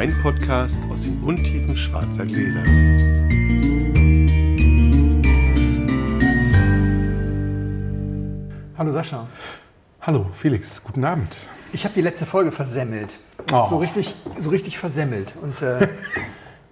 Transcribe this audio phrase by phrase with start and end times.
[0.00, 2.62] Weinpodcast aus den Untiefen schwarzer Gläser.
[8.78, 9.26] Hallo Sascha.
[10.00, 11.36] Hallo Felix, guten Abend.
[11.74, 13.18] Ich habe die letzte Folge versemmelt.
[13.52, 13.66] Oh.
[13.68, 15.34] So, richtig, so richtig versemmelt.
[15.38, 15.86] Und äh,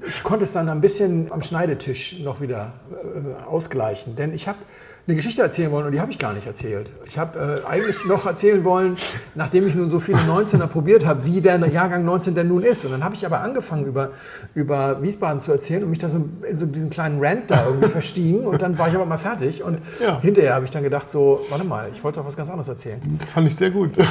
[0.06, 4.16] ich konnte es dann ein bisschen am Schneidetisch noch wieder äh, ausgleichen.
[4.16, 4.60] Denn ich habe
[5.08, 6.90] eine Geschichte erzählen wollen und die habe ich gar nicht erzählt.
[7.06, 8.98] Ich habe äh, eigentlich noch erzählen wollen,
[9.34, 12.84] nachdem ich nun so viele 19er probiert habe, wie der Jahrgang 19 denn nun ist.
[12.84, 14.10] Und dann habe ich aber angefangen, über,
[14.54, 17.88] über Wiesbaden zu erzählen und mich da so in so diesen kleinen Rant da irgendwie
[17.88, 18.46] verstiegen.
[18.46, 19.62] Und dann war ich aber mal fertig.
[19.62, 20.20] Und Ja.
[20.20, 23.00] hinterher habe ich dann gedacht, so, warte mal, ich wollte doch was ganz anderes erzählen.
[23.18, 23.92] Das fand ich sehr gut.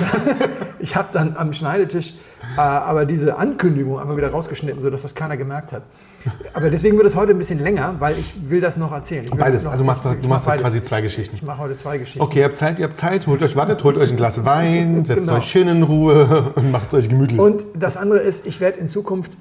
[0.79, 2.13] Ich habe dann am Schneidetisch
[2.55, 5.81] äh, aber diese Ankündigung einfach wieder rausgeschnitten, sodass das keiner gemerkt hat.
[6.53, 9.25] Aber deswegen wird es heute ein bisschen länger, weil ich will das noch erzählen.
[9.25, 9.63] Ich Beides.
[9.63, 10.63] noch, Also du machst ich du mach machst beides.
[10.63, 11.35] quasi zwei Ich- Geschichten.
[11.35, 12.21] Ich mache heute zwei Geschichten.
[12.21, 15.05] Okay, ihr habt Zeit, ihr habt Zeit, holt euch, wartet, holt euch ein Glas Wein,
[15.05, 15.37] setzt Genau.
[15.37, 17.39] euch schön in Ruhe und macht euch gemütlich.
[17.39, 19.33] Und das andere ist, ich werde in Zukunft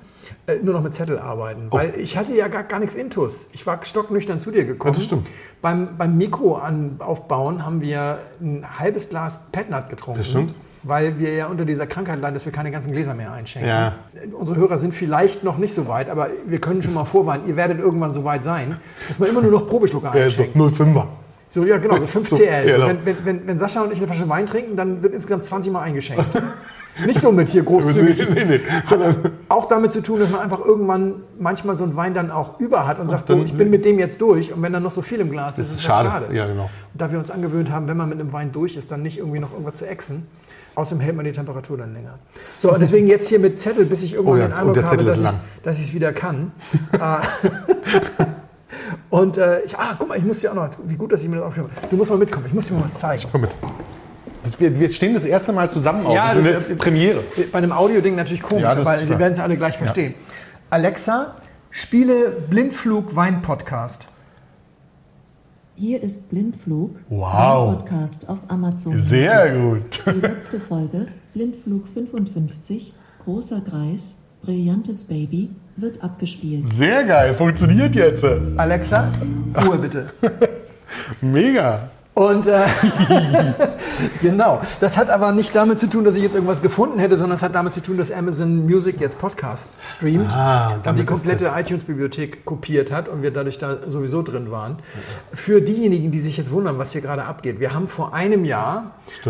[0.47, 1.77] äh, nur noch mit Zettel arbeiten, Oh.
[1.79, 3.49] weil ich hatte ja gar, gar nichts Intus.
[3.53, 4.93] Ich war stocknüchtern zu dir gekommen.
[4.95, 5.27] Ja, das stimmt.
[5.63, 10.21] Beim, beim Mikro an, aufbauen haben wir ein halbes Glas Petnat getrunken.
[10.21, 10.55] Das stimmt.
[10.87, 13.69] Weil wir ja unter dieser Krankheit leiden, dass wir keine ganzen Gläser mehr einschenken.
[13.69, 13.97] Ja.
[14.33, 17.57] Unsere Hörer sind vielleicht noch nicht so weit, aber wir können schon mal vorwarnen, ihr
[17.57, 18.77] werdet irgendwann so weit sein,
[19.09, 20.57] dass man immer nur noch Probeschlucke ja, einschenkt.
[20.57, 21.07] 05er.
[21.49, 22.67] So, ja, genau, so 5 So, CL.
[22.67, 22.89] genau.
[23.05, 25.83] Wenn, wenn, wenn, Sascha und ich eine Flasche Wein trinken, dann wird insgesamt 20 Mal
[25.83, 26.25] eingeschenkt.
[27.07, 28.29] Nicht so mit hier großzügig.
[28.31, 28.61] nee, nee.
[28.87, 29.01] Hat
[29.49, 32.87] auch damit zu tun, dass man einfach irgendwann manchmal so einen Wein dann auch über
[32.87, 34.53] hat und sagt, so, ich bin mit dem jetzt durch.
[34.53, 36.09] Und wenn dann noch so viel im Glas ist, ist ist das schade.
[36.09, 36.35] schade.
[36.35, 36.65] Ja, genau.
[36.93, 39.19] Und da wir uns angewöhnt haben, wenn man mit einem Wein durch ist, dann nicht
[39.19, 40.27] irgendwie noch irgendwas zu exen.
[40.77, 42.19] Außerdem hält man die Temperatur dann länger.
[42.59, 45.05] So, und deswegen jetzt hier mit Zettel, bis ich irgendwann Oh ja, den Eindruck habe,
[45.05, 45.31] dass ich
[45.63, 46.53] dass ich es wieder kann.
[46.93, 47.17] Äh,
[49.11, 51.29] und äh, ich, ah, guck mal, ich muss dir auch noch, wie gut, dass ich
[51.31, 51.71] mir das aufschreibe.
[51.91, 53.23] Du musst mal mitkommen, ich muss dir mal was zeigen.
[53.33, 53.51] Komm mit.
[54.43, 56.15] Das, wir, wir stehen das erste Mal zusammen auf.
[56.15, 57.21] Ja, das ist das- eine Premiere.
[57.51, 60.15] Bei einem Audio-Ding natürlich komisch, Ja, aber Sie werden es alle gleich verstehen.
[60.71, 61.37] Alexa,
[61.71, 64.09] spiele Blindflug Wein Podcast.
[65.79, 67.69] Hier ist Blindflug, Wow.
[67.71, 69.03] ein Podcast auf Amazon.
[69.03, 70.01] Sehr gut.
[70.07, 72.95] Die letzte Folge, Blindflug 55,
[73.25, 76.73] großer Kreis, brillantes Baby, wird abgespielt.
[76.73, 78.25] Sehr geil, funktioniert jetzt.
[78.57, 79.13] Alexa,
[79.67, 80.07] Ruhe bitte.
[81.21, 81.91] Mega.
[82.17, 82.63] Und äh,
[84.23, 87.37] genau, das hat aber nicht damit zu tun, dass ich jetzt irgendwas gefunden hätte, sondern
[87.37, 91.53] es hat damit zu tun, dass Amazon Music jetzt Podcasts streamt Ah, und die komplette
[91.55, 94.79] iTunes-Bibliothek kopiert hat und wir dadurch da sowieso drin waren.
[95.31, 98.93] Für diejenigen, die sich jetzt wundern, was hier gerade abgeht, wir haben vor einem Jahr
[99.27, 99.29] äh,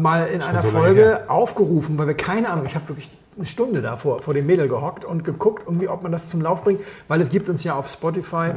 [0.00, 1.24] mal in einer so Folge her.
[1.28, 4.68] aufgerufen, weil wir keine Ahnung, ich habe wirklich eine Stunde da vor, vor dem Mädel
[4.68, 7.74] gehockt und geguckt, irgendwie, ob man das zum Lauf bringt, weil es gibt uns ja
[7.74, 8.50] auf Spotify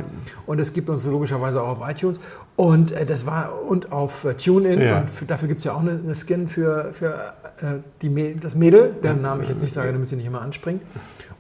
[0.46, 2.20] und es gibt uns logischerweise auch auf iTunes
[2.58, 4.98] und äh, das war und auf äh, TuneIn Ja.
[5.00, 7.14] und für, dafür gibt es ja auch eine, eine Skin für, für
[7.62, 10.42] äh, die, Mä- das Mädel, deren Namen ich jetzt nicht sage, damit sie nicht immer
[10.42, 10.82] anspringt.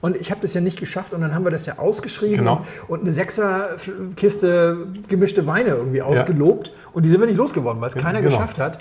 [0.01, 2.62] Und ich habe das ja nicht geschafft und dann haben wir das ja ausgeschrieben Genau.
[2.88, 7.95] und, eine Sechserkiste gemischte Weine irgendwie ausgelobt und die sind wir nicht losgeworden, weil es
[7.95, 8.31] keiner Genau.
[8.35, 8.79] geschafft hat.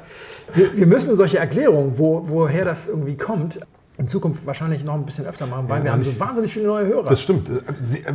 [0.54, 3.60] Wir, wir müssen solche Erklärungen, wo, woher das irgendwie kommt,
[3.97, 6.87] in Zukunft wahrscheinlich noch ein bisschen öfter machen, weil wir haben so wahnsinnig viele neue
[6.87, 7.10] Hörer.
[7.10, 7.49] Das stimmt.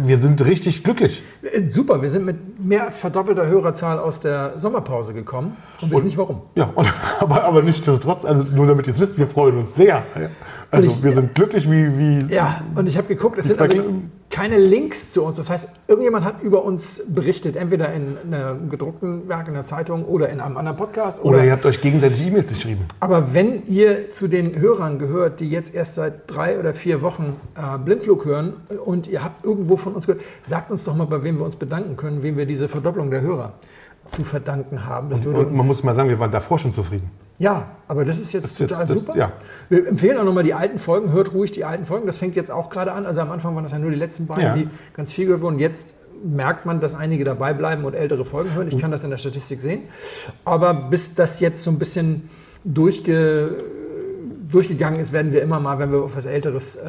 [0.04, 1.24] Wir sind richtig glücklich.
[1.42, 6.06] Äh, Super, wir sind mit mehr als verdoppelter Hörerzahl aus der Sommerpause gekommen und wissen
[6.06, 6.42] nicht warum.
[6.56, 6.88] Ja, und,
[7.20, 10.04] aber, aber nichtsdestotrotz, also nur damit ihr es wisst, wir freuen uns sehr.
[10.72, 13.74] Also ich- wir sind glücklich wie, wie Ja, und ich habe geguckt, es sind also
[14.30, 15.38] keine Links zu uns.
[15.38, 20.06] Das heißt, irgendjemand hat über uns berichtet, entweder in einem gedruckten Werk, in der Zeitung
[20.06, 21.24] oder in einem anderen Podcast.
[21.24, 22.86] oder ihr habt euch gegenseitig E-Mails geschrieben.
[23.00, 27.36] Aber wenn ihr zu den Hörern gehört, die jetzt erst seit drei oder vier Wochen
[27.56, 28.54] äh, Blindflug hören
[28.86, 31.56] und ihr habt irgendwo von uns gehört, sagt uns doch mal, bei wem wir uns
[31.56, 33.54] bedanken können, wem wir diese Verdopplung der Hörer
[34.09, 35.09] zu verdanken haben.
[35.24, 37.09] Würde Und man muss mal sagen, wir waren davor schon zufrieden.
[37.38, 39.18] ja, aber das ist jetzt Das ist jetzt- total das- super.
[39.18, 39.31] ja.
[39.70, 42.06] Wir empfehlen auch nochmal die alten Folgen, hört ruhig die alten Folgen.
[42.08, 43.06] Das fängt jetzt auch gerade an.
[43.06, 44.53] Also am Anfang waren das ja nur die letzten beiden, Ja.
[44.56, 45.59] die ganz viel gehört wurden.
[45.59, 45.94] Jetzt
[46.24, 48.68] merkt man, dass einige dabei bleiben und ältere Folgen hören.
[48.68, 49.84] Ich kann das in der Statistik sehen.
[50.44, 52.30] Aber bis das jetzt so ein bisschen
[52.66, 53.63] durchge,
[54.51, 56.88] durchgegangen ist, werden wir immer mal, wenn wir auf was Älteres äh,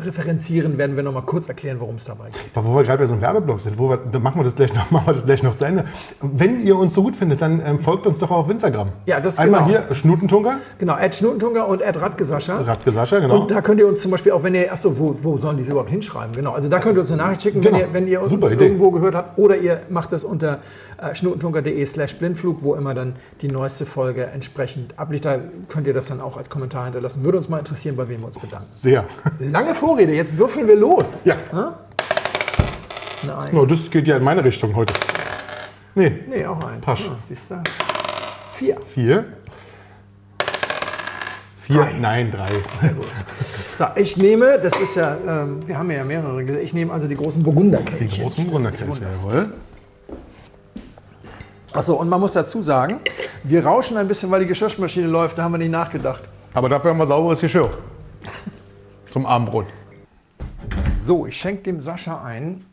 [0.00, 2.40] referenzieren, werden wir noch mal kurz erklären, worum es dabei geht.
[2.54, 4.54] Aber wo wir gerade bei so einem Werbeblock sind, wo wir, dann machen wir das
[4.54, 5.84] gleich noch, machen wir das gleich noch zu Ende.
[6.20, 8.88] Wenn ihr uns so gut findet, dann ähm, folgt uns doch auch auf Instagram.
[9.06, 9.80] Ja, das Einmal genau.
[9.86, 12.60] hier Schnutentunker, Genau, Ed Schnutentunker und Ed Radgesascha.
[12.60, 13.40] Radke Sascha, genau.
[13.40, 15.62] Und da könnt ihr uns zum Beispiel auch, wenn ihr, achso, wo, wo sollen die
[15.64, 16.34] es überhaupt hinschreiben?
[16.34, 17.76] Genau, also da könnt ihr uns eine Nachricht schicken, Genau.
[17.78, 18.64] wenn, ihr, wenn ihr uns Super Idee.
[18.64, 19.38] irgendwo gehört habt.
[19.38, 20.58] Oder ihr macht das unter
[20.98, 25.24] äh, schnutentunker.de slash blindflug, wo immer dann die neueste Folge entsprechend abliegt.
[25.24, 25.38] Da
[25.68, 27.24] könnt ihr das dann auch als Kommentar hinterlassen.
[27.24, 28.66] Würde uns mal interessieren, bei wem wir uns bedanken.
[28.74, 29.04] Sehr.
[29.38, 31.24] Lange Vorrede, jetzt würfeln wir los.
[31.24, 31.36] Ja.
[33.24, 33.54] Nein.
[33.54, 34.92] No, das geht ja in meine Richtung heute.
[35.94, 36.84] Nee, Nee, auch eins.
[36.84, 37.04] Pasch.
[37.04, 37.62] Ja, siehst du?
[38.52, 38.76] Vier.
[38.86, 39.24] vier.
[41.60, 42.48] Vier, nein, drei.
[43.78, 47.06] So, ich nehme, das ist ja, ähm, wir haben ja mehrere, gesehen, ich nehme also
[47.06, 48.04] die großen Burgunderkelche.
[48.16, 49.52] Die großen Wunderkelche, jawohl.
[51.72, 53.00] Achso, und man muss dazu sagen,
[53.44, 56.22] wir rauschen ein bisschen, weil die Geschirrmaschine läuft, da haben wir nicht nachgedacht.
[56.54, 57.70] Aber dafür haben wir sauberes Geschirr.
[59.10, 59.66] Zum Abendbrot.
[61.02, 62.64] So, ich schenke dem Sascha ein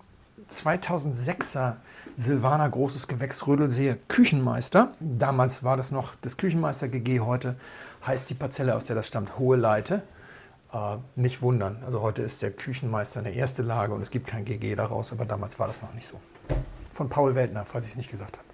[0.51, 1.75] 2006er
[2.17, 4.91] Silvaner großes Gewächs Rödelsee Küchenmeister.
[4.99, 7.55] Damals war das noch das Küchenmeister GG, heute
[8.05, 10.03] heißt die Parzelle, aus der das stammt, Hohe Leite.
[10.73, 14.43] Äh, nicht wundern, also heute ist der Küchenmeister eine erste Lage und es gibt kein
[14.43, 16.19] GG daraus, aber damals war das noch nicht so.
[16.93, 18.47] Von Paul Weltner, falls ich es nicht gesagt habe.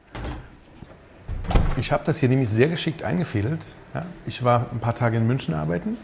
[1.77, 3.65] Ich habe das hier nämlich sehr geschickt eingefädelt.
[3.95, 5.95] Ja, ich war ein paar Tage in München arbeiten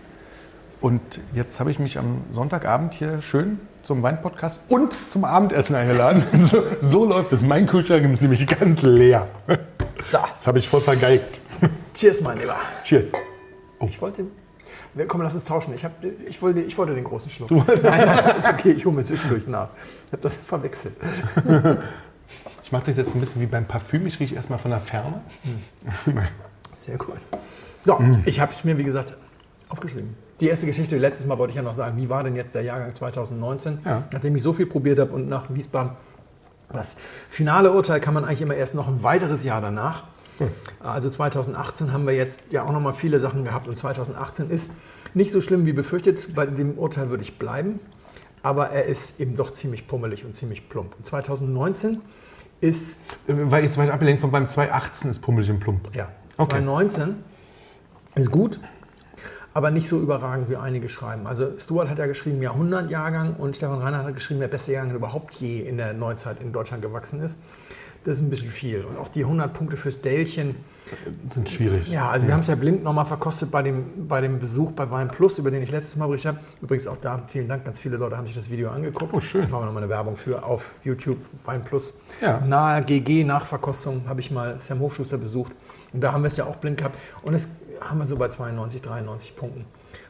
[0.80, 1.02] und
[1.34, 6.24] jetzt habe ich mich am Sonntagabend hier schön zum Weinpodcast und zum Abendessen eingeladen.
[6.50, 7.42] So, so läuft es.
[7.42, 9.28] Mein Kühlschrank ist nämlich ganz leer.
[10.10, 11.26] So, Das habe ich voll vergeigt.
[11.94, 12.56] cheers, mein Lieber.
[12.86, 13.12] Cheers.
[13.82, 14.24] Ich wollte.
[15.10, 15.74] Komm, lass uns tauschen.
[15.76, 15.92] Ich, hab,
[16.26, 17.52] ich, wollte, ich wollte den großen Schluck.
[17.52, 18.72] Nein, nein, ist okay.
[18.72, 19.68] Ich hole mir zwischendurch nach.
[20.08, 20.96] Ich habe das verwechselt.
[22.64, 24.08] Ich mache das jetzt ein bisschen wie beim Parfüm.
[24.08, 25.22] Ich rieche erstmal von der Ferne.
[26.74, 27.16] Sehr cool.
[27.86, 29.16] So, ich habe es mir, wie gesagt,
[29.70, 30.16] aufgeschrieben.
[30.40, 32.64] Die erste Geschichte, letztes Mal wollte ich ja noch sagen, wie war denn jetzt der
[32.64, 33.80] Jahrgang 2019?
[33.86, 34.04] Ja.
[34.12, 35.92] Nachdem ich so viel probiert habe und nach Wiesbaden,
[36.72, 36.96] das
[37.30, 40.06] finale Urteil kann man eigentlich immer erst noch ein weiteres Jahr danach.
[40.80, 44.72] Also 2018 haben wir jetzt ja auch noch mal viele Sachen gehabt und 2018 ist
[45.14, 46.34] nicht so schlimm wie befürchtet.
[46.34, 47.80] Bei dem Urteil würde ich bleiben,
[48.42, 50.96] aber er ist eben doch ziemlich pummelig und ziemlich plump.
[50.98, 52.02] Und 2019
[52.62, 52.98] ist
[53.28, 55.96] Weil jetzt weiter abgelenkt von beim 218 ist pummelig und plump.
[55.96, 56.08] Ja,
[56.38, 56.56] Okay.
[56.56, 57.24] 2019
[58.16, 58.60] ist gut,
[59.54, 61.28] aber nicht so überragend, wie einige schreiben.
[61.28, 65.36] Also Stuart hat ja geschrieben Jahrhundertjahrgang und Stefan Reinhardt hat geschrieben, der beste Jahrgang, überhaupt
[65.36, 67.38] je in der Neuzeit in Deutschland gewachsen ist.
[68.04, 68.84] Das ist ein bisschen viel.
[68.84, 70.56] Und auch die 100 Punkte fürs Dälchen.
[71.30, 71.88] Sind schwierig.
[71.88, 74.90] Ja, also wir haben es ja blind nochmal verkostet bei dem, bei dem Besuch bei
[74.90, 76.46] Wein Plus, über den ich letztes Mal berichtet habe.
[76.64, 79.14] Übrigens auch da, vielen Dank, ganz viele Leute haben sich das Video angeguckt.
[79.14, 79.42] Oh, schön.
[79.52, 81.94] Machen wir nochmal eine Werbung für auf YouTube, Wein Plus.
[82.22, 82.40] Ja.
[82.40, 85.54] Nahe GG, Nachverkostung, habe ich mal Sam Hofschuster besucht.
[85.94, 86.98] Und da haben wir es ja auch blind gehabt.
[87.22, 87.50] Und es
[87.82, 89.66] haben wir so bei 92, 93 Punkten.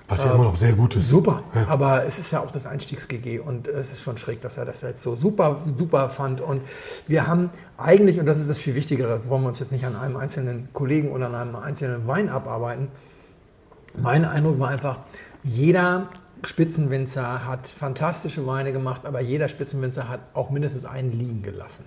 [0.07, 1.07] Was ja immer noch sehr gut ist.
[1.07, 4.65] Super, aber es ist ja auch das Einstiegs-GG und es ist schon schräg, dass er
[4.65, 6.41] das jetzt so super, super fand.
[6.41, 6.61] Und
[7.07, 9.95] wir haben eigentlich, und das ist das viel Wichtigere, wollen wir uns jetzt nicht an
[9.95, 12.89] einem einzelnen Kollegen oder an einem einzelnen Wein abarbeiten.
[13.97, 14.99] Mein Eindruck war einfach,
[15.43, 16.09] jeder
[16.43, 21.85] Spitzenwinzer hat fantastische Weine gemacht, aber jeder Spitzenwinzer hat auch mindestens einen liegen gelassen.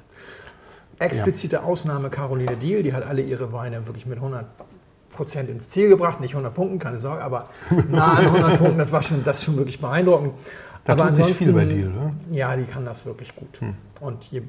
[0.99, 4.47] Explizite Ausnahme Caroline Diel, die hat alle ihre Weine wirklich mit 100
[5.15, 7.49] Prozent ins Ziel gebracht, nicht 100 Punkten, keine Sorge, aber
[7.89, 10.33] nah an 100 Punkten, das war schon, das ist schon wirklich beeindruckend.
[10.85, 12.11] Da aber tut sich viel bei Diel, oder?
[12.31, 13.61] Ja, die kann das wirklich gut.
[14.01, 14.43] Und je,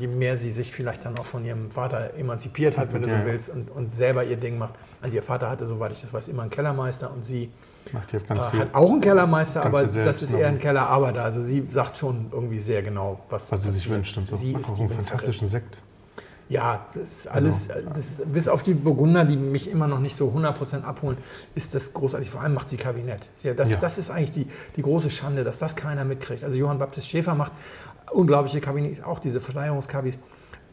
[0.00, 3.20] je mehr sie sich vielleicht dann auch von ihrem Vater emanzipiert hat, wenn du Ja.
[3.20, 4.74] so willst, und, und selber ihr Ding macht.
[5.02, 7.50] Also ihr Vater hatte, soweit ich das weiß, immer einen Kellermeister und sie
[7.92, 11.24] äh, hat auch einen Kellermeister, aber du das ist eher ein Kellerarbeiter.
[11.24, 14.16] Also sie sagt schon irgendwie sehr genau, was, Was sie sich wünscht.
[14.16, 14.36] Und so.
[14.36, 15.04] Sie ist auch die einen Winzerin.
[15.06, 15.80] fantastischen Sekt.
[16.48, 20.16] Ja, das ist alles, das ist, bis auf die Burgunder, die mich immer noch nicht
[20.16, 21.18] so 100% abholen,
[21.54, 22.30] ist das großartig.
[22.30, 23.28] Vor allem macht sie Kabinett.
[23.56, 23.76] Das, Ja.
[23.76, 24.46] das ist eigentlich die,
[24.76, 26.42] die große Schande, dass das keiner mitkriegt.
[26.44, 27.52] Also Johann Baptist Schäfer macht
[28.12, 30.18] unglaubliche Kabinett, auch diese Verschleierungskabis.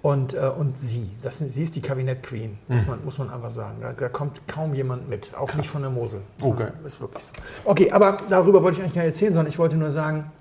[0.02, 3.78] Und, äh, und sie, das, sie ist die Kabinett-Queen, muss, man, muss man einfach sagen.
[3.82, 6.22] Da, da kommt kaum jemand mit, auch nicht von der Mosel.
[6.40, 6.74] Geil.
[6.86, 7.32] Ist wirklich so.
[7.66, 10.32] Okay, aber darüber wollte ich eigentlich nicht erzählen, sondern ich wollte nur sagen,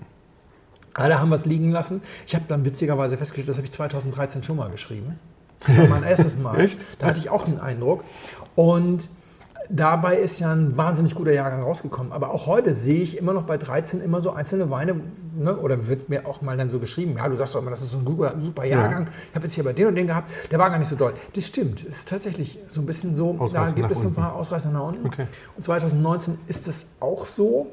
[0.94, 2.02] alle haben was liegen lassen.
[2.26, 5.18] Ich habe dann witzigerweise festgestellt, das habe ich 2013 schon mal geschrieben.
[5.66, 6.60] Das war mein erstes Mal.
[6.60, 6.78] Echt?
[6.98, 8.04] Da hatte ich auch den Eindruck.
[8.54, 9.08] Und
[9.70, 12.12] dabei ist ja ein wahnsinnig guter Jahrgang rausgekommen.
[12.12, 15.00] Aber auch heute sehe ich immer noch bei 13 immer so einzelne Weine,
[15.36, 17.82] ne, oder wird mir auch mal dann so geschrieben, ja, du sagst doch immer, das
[17.82, 19.08] ist so ein guter, super Jahrgang.
[19.30, 21.14] Ich habe jetzt hier bei den und den gehabt, der war gar nicht so doll.
[21.34, 24.08] Das stimmt, es ist tatsächlich so ein bisschen so, da Ausreißer gibt nach es so
[24.08, 25.06] ein paar Ausreißer nach unten.
[25.06, 25.26] Okay.
[25.56, 27.68] Und 2019 ist das auch so,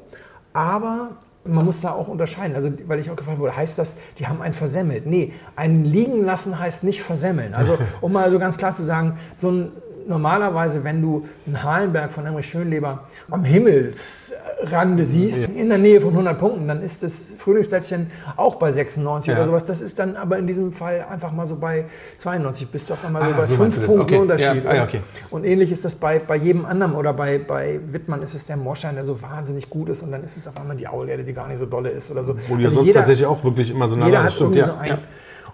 [0.52, 2.54] aber man muss da auch unterscheiden.
[2.54, 5.06] Also, weil ich auch gefragt wurde, heißt das, die haben einen versemmelt?
[5.06, 7.54] Nee, einen liegen lassen heißt nicht versemmeln.
[7.54, 9.72] Also, um mal so ganz klar zu sagen, so ein
[10.06, 16.10] normalerweise, wenn du einen Halenberg von Emmerich Schönleber am Himmelsrande siehst, in der Nähe von
[16.10, 19.36] 100 Punkten, dann ist das Frühlingsplätzchen auch bei 96 Ja.
[19.38, 19.64] oder sowas.
[19.64, 21.84] Das ist dann aber in diesem Fall einfach mal so bei
[22.18, 23.86] 92, bist du auf einmal so Ah, bei so 5 meinst du das.
[23.88, 24.18] Punkten Okay.
[24.22, 24.64] Unterschied.
[24.64, 25.00] Ja, ah, ja, okay.
[25.30, 28.56] Und ähnlich ist das bei, bei jedem anderen oder bei, bei Wittmann ist es der
[28.56, 31.32] Moorstein, der so wahnsinnig gut ist und dann ist es auf einmal die Aulerde, die
[31.32, 32.34] gar nicht so dolle ist oder so.
[32.48, 34.56] Wo die ja Also sonst jeder, tatsächlich auch wirklich immer so nah jeder hat stimmt,
[34.56, 34.98] irgendwie so ein.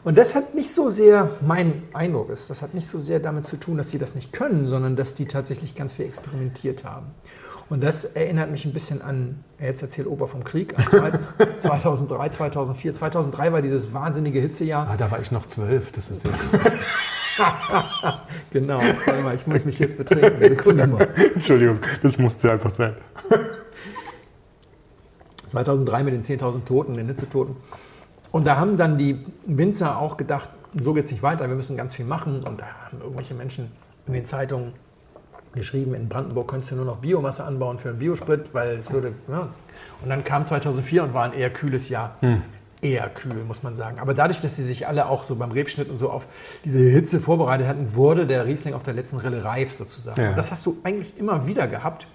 [0.05, 3.47] Und das hat nicht so sehr, mein Eindruck ist, das hat nicht so sehr damit
[3.47, 7.07] zu tun, dass sie das nicht können, sondern dass die tatsächlich ganz viel experimentiert haben.
[7.69, 11.13] Und das erinnert mich ein bisschen an, jetzt erzählt Opa vom Krieg, an zwei-
[11.59, 12.95] 2003, 2004.
[12.95, 14.89] 2003 war dieses wahnsinnige Hitzejahr.
[14.89, 15.93] Ah, da war ich noch zwölf.
[15.93, 16.33] Das ist ja.
[18.51, 20.41] Genau, warte mal, ich muss mich jetzt betrinken.
[21.35, 22.97] Entschuldigung, das musste einfach sein.
[25.49, 27.57] 2003 mit den 10.000 Toten, den Hitzetoten.
[28.39, 30.49] Und da haben dann die Winzer auch gedacht,
[30.81, 32.35] so geht es nicht weiter, wir müssen ganz viel machen.
[32.45, 33.73] Und da haben irgendwelche Menschen
[34.07, 34.75] in den Zeitungen
[35.53, 39.13] geschrieben, in Brandenburg könntest du nur noch Biomasse anbauen für einen Biosprit, weil es würde...
[39.27, 39.49] Ja.
[40.03, 42.17] Und dann kam 2004 und war ein eher kühles Jahr.
[42.81, 43.99] Eher kühl, muss man sagen.
[43.99, 46.29] Aber dadurch, dass sie sich alle auch so beim Rebschnitt und so auf
[46.65, 50.23] diese Hitze vorbereitet hatten, wurde der Riesling auf der letzten Rille reif sozusagen.
[50.23, 50.29] Ja.
[50.29, 52.07] Und das hast du eigentlich immer wieder gehabt,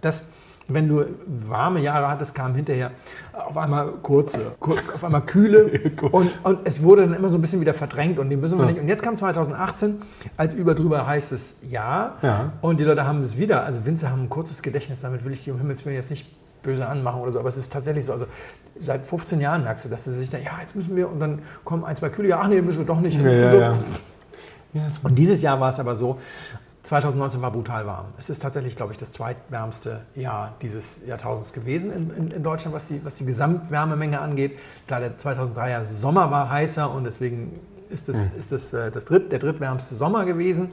[0.00, 0.22] dass
[0.68, 2.90] wenn du warme Jahre hattest, kamen hinterher
[3.32, 5.70] auf einmal kurze, kur auf einmal kühle
[6.12, 8.66] und, und es wurde dann immer so ein bisschen wieder verdrängt und die müssen wir
[8.66, 8.80] nicht.
[8.80, 9.96] Und jetzt kam 2018
[10.36, 12.52] als über drüber heißes Jahr Ja.
[12.60, 13.64] und die Leute haben es wieder.
[13.64, 16.26] Also Winzer haben ein kurzes Gedächtnis, damit will ich die um Himmels Willen jetzt nicht
[16.62, 18.12] böse anmachen oder so, aber es ist tatsächlich so.
[18.12, 18.26] Also
[18.78, 21.40] seit 15 Jahren merkst du, dass sie sich da, ja, jetzt müssen wir und dann
[21.64, 23.16] kommen ein, zwei kühle, ja, ach nee, müssen wir doch nicht.
[23.20, 23.56] Ja, und ja, so.
[23.58, 23.72] ja.
[25.02, 26.18] Und dieses Jahr war es aber so,
[26.82, 28.06] 2019 war brutal warm.
[28.18, 32.74] Es ist tatsächlich, glaube ich, das zweitwärmste Jahr dieses Jahrtausends gewesen in, in, in Deutschland,
[32.74, 34.58] was die, was die Gesamtwärmemenge angeht.
[34.88, 39.30] Klar, der 2003er Sommer war heißer und deswegen ist das, ist das, äh, das dritt,
[39.30, 40.70] der drittwärmste Sommer gewesen.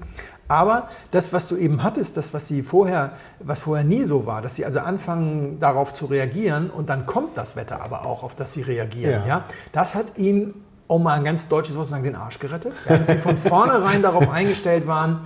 [0.48, 4.42] Aber das, was du eben hattest, das, was sie vorher, was vorher nie so war,
[4.42, 8.34] dass sie also anfangen, darauf zu reagieren und dann kommt das Wetter aber auch, auf
[8.36, 9.22] das sie reagieren.
[9.22, 9.28] Ja.
[9.28, 9.46] Ja.
[9.74, 10.56] Das hat ihn,
[10.88, 12.74] um mal ein ganz deutsches Wort zu sagen, den Arsch gerettet.
[12.88, 15.20] Ja, dass sie von vornherein darauf eingestellt waren,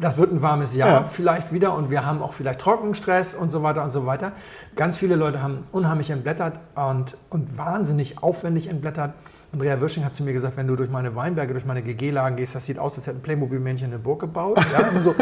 [0.00, 1.04] das wird ein warmes Jahr Ja.
[1.04, 4.32] vielleicht wieder und wir haben auch vielleicht Trockenstress und so weiter und so weiter.
[4.74, 9.12] Ganz viele Leute haben unheimlich entblättert und, und wahnsinnig aufwendig entblättert.
[9.52, 12.54] Andrea Wirsching hat zu mir gesagt, wenn du durch meine Weinberge, durch meine GG-Lagen gehst,
[12.54, 14.58] das sieht aus, als hätte ein Playmobil-Männchen eine Burg gebaut.
[14.72, 15.14] Ja, so,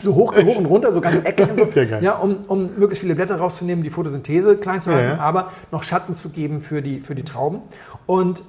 [0.00, 1.50] so hoch, hoch und runter, so ganz eckig.
[1.50, 5.14] Und so, ja, um, um möglichst viele Blätter rauszunehmen, die Photosynthese klein zu halten, Ja,
[5.16, 5.20] ja.
[5.20, 7.62] aber noch Schatten zu geben für die, für die Trauben.
[8.06, 8.42] Und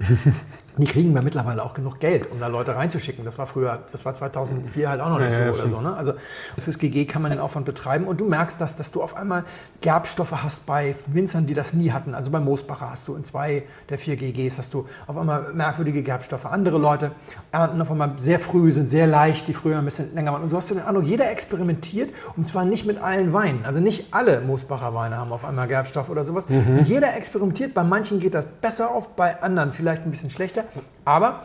[0.78, 3.24] die kriegen wir mittlerweile auch genug Geld, um da Leute reinzuschicken.
[3.24, 5.74] Das war früher, das war 2004 halt auch noch nicht Ja, ja, so oder stimmt.
[5.74, 5.80] so.
[5.82, 5.94] Ne?
[5.96, 6.12] Also
[6.58, 9.44] fürs GG kann man den Aufwand betreiben und du merkst das, dass du auf einmal
[9.82, 12.14] Gerbstoffe hast bei Winzern, die das nie hatten.
[12.14, 16.02] Also bei Moosbacher hast du in zwei der vier GGs hast du auf einmal merkwürdige
[16.02, 16.46] Gerbstoffe.
[16.46, 17.12] Andere Leute
[17.50, 20.42] ernten auf einmal sehr früh, sind sehr leicht, die früher ein bisschen länger waren.
[20.42, 23.64] Und du hast den Eindruck, jeder experimentiert und zwar nicht mit allen Weinen.
[23.66, 26.48] Also nicht alle Moosbacher Weine haben auf einmal Gerbstoff oder sowas.
[26.48, 26.80] Mhm.
[26.84, 27.74] Jeder experimentiert.
[27.74, 30.61] Bei manchen geht das besser auf, bei anderen vielleicht ein bisschen schlechter.
[31.04, 31.42] Aber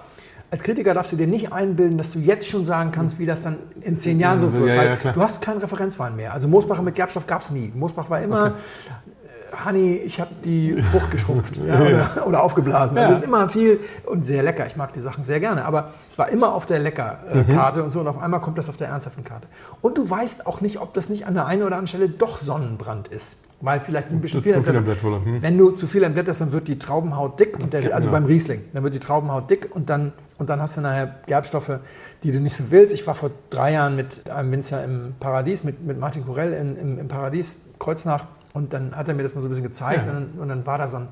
[0.50, 3.42] als Kritiker darfst du dir nicht einbilden, dass du jetzt schon sagen kannst, wie das
[3.42, 4.68] dann in zehn Jahren so wird.
[4.68, 6.34] Ja, ja, du hast keinen Referenzwein mehr.
[6.34, 7.72] Also Moosbacher mit Gerbstoff gab es nie.
[7.76, 12.98] Moosbach war immer, äh, Honey, ich habe die Frucht geschrumpft ja, oder, oder aufgeblasen.
[12.98, 14.66] Also es ist immer viel und sehr lecker.
[14.68, 15.66] Ich mag die Sachen sehr gerne.
[15.66, 18.00] Aber es war immer auf der Lecker-Karte und so.
[18.00, 19.48] Und auf einmal kommt das auf der ernsthaften Karte.
[19.82, 22.38] Und du weißt auch nicht, ob das nicht an der einen oder anderen Stelle doch
[22.38, 23.38] Sonnenbrand ist.
[23.60, 25.42] Weil vielleicht ein bisschen viel wurde, hm.
[25.42, 27.60] Wenn du zu viel entblätterst, dann wird die Traubenhaut dick.
[27.60, 28.12] Und der, also Ja.
[28.12, 28.62] beim Riesling.
[28.74, 31.80] Dann wird die Traubenhaut dick und dann, und dann hast du nachher Gerbstoffe,
[32.24, 32.94] die du nicht so willst.
[32.94, 36.76] Ich war vor drei Jahren mit einem Winzer im Paradies, mit, mit Martin Corell in,
[36.76, 38.26] im, im Paradies, Kreuznach.
[38.54, 40.06] Und dann hat er mir das mal so ein bisschen gezeigt.
[40.06, 40.12] Ja.
[40.12, 41.08] Und, dann, und dann war da so ein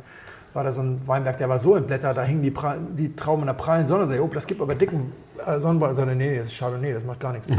[0.55, 3.41] war da so ein Weinberg, der war so entblättert, da hingen die, pra- die Trauben
[3.43, 4.03] in der prallen Sonne.
[4.05, 5.11] Und ich, oh, das gibt aber dicken
[5.45, 5.95] äh, Sonnenbrand.
[5.97, 7.47] Sagte, nee, nee, das ist Chardonnay, das macht gar nichts.
[7.47, 7.57] Der,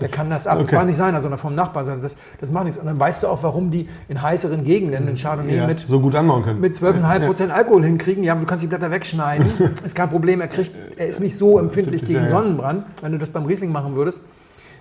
[0.00, 0.58] der kann das ab.
[0.58, 0.76] Das Okay.
[0.76, 1.84] war nicht seiner, sondern vom Nachbarn.
[1.86, 2.78] Sondern Das, das macht nichts.
[2.78, 6.00] Und dann weißt du auch, warum die in heißeren Gegenden den Chardonnay Ja, mit so
[6.00, 6.60] gut anbauen können.
[6.60, 8.22] mit 12,5 Prozent Alkohol hinkriegen.
[8.22, 9.46] Ja, du kannst die Blätter wegschneiden.
[9.84, 10.40] ist kein Problem.
[10.40, 12.26] Er, kriegt, er ist nicht so empfindlich gegen.
[12.28, 12.84] Sonnenbrand.
[13.02, 14.20] Wenn du das beim Riesling machen würdest,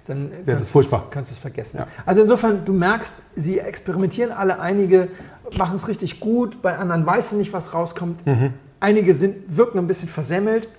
[0.08, 1.00] dann das kannst ist furchtbar.
[1.02, 1.78] du's- kannst du es vergessen.
[1.78, 1.88] Ja.
[2.06, 4.60] Also insofern, du merkst, sie experimentieren alle.
[4.60, 5.10] Einige
[5.58, 8.26] machen es richtig gut, bei anderen weißt du nicht, was rauskommt.
[8.26, 8.54] Mhm.
[8.80, 10.70] Einige sind, wirken ein bisschen versemmelt.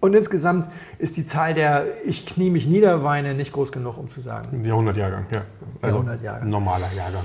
[0.00, 0.68] Und insgesamt
[0.98, 4.64] ist die Zahl der Ich knie mich nieder Weine nicht groß genug, um zu sagen.
[4.64, 5.42] Jahrhundertjahrgang, ja.
[5.80, 6.48] Also Jahrhundertjahrgang.
[6.50, 7.22] Normaler Jahrgang.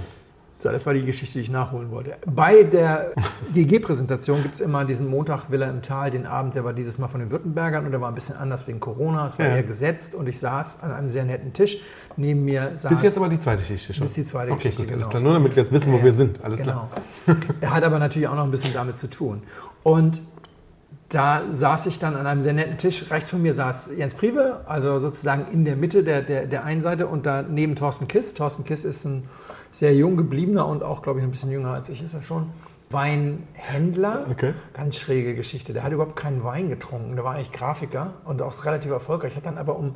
[0.59, 2.15] So, das war die Geschichte, die ich nachholen wollte.
[2.25, 3.13] Bei der
[3.53, 7.07] GG-Präsentation gibt es immer diesen Montag Villa im Tal, den Abend, der war dieses Mal
[7.07, 9.27] von den Württembergern und der war ein bisschen anders wegen Corona.
[9.27, 9.55] Es war Ja.
[9.57, 11.77] eher gesetzt und ich saß an einem sehr netten Tisch.
[12.15, 12.83] Neben mir saß.
[12.83, 14.03] Das ist jetzt aber die zweite Geschichte schon.
[14.05, 15.09] Das ist die zweite okay, Geschichte, gut, alles genau.
[15.11, 15.21] klar.
[15.21, 16.43] Nur damit wir jetzt wissen, wo wir sind.
[16.43, 16.89] Alles genau.
[17.25, 17.37] klar.
[17.61, 19.43] Er hat aber natürlich auch noch ein bisschen damit zu tun.
[19.83, 20.23] Und
[21.09, 23.09] da saß ich dann an einem sehr netten Tisch.
[23.11, 26.81] Rechts von mir saß Jens Prive, also sozusagen in der Mitte der, der, der einen
[26.81, 28.33] Seite und daneben Thorsten Kiss.
[28.33, 29.23] Thorsten Kiss ist ein
[29.71, 32.51] sehr jung gebliebener und auch, glaube ich, ein bisschen jünger als ich ist er schon.
[32.89, 34.25] Weinhändler.
[34.31, 34.53] Okay.
[34.73, 35.73] Ganz schräge Geschichte.
[35.73, 37.15] Der hat überhaupt keinen Wein getrunken.
[37.15, 39.35] Der war eigentlich Grafiker und auch relativ erfolgreich.
[39.35, 39.95] Hat dann aber, um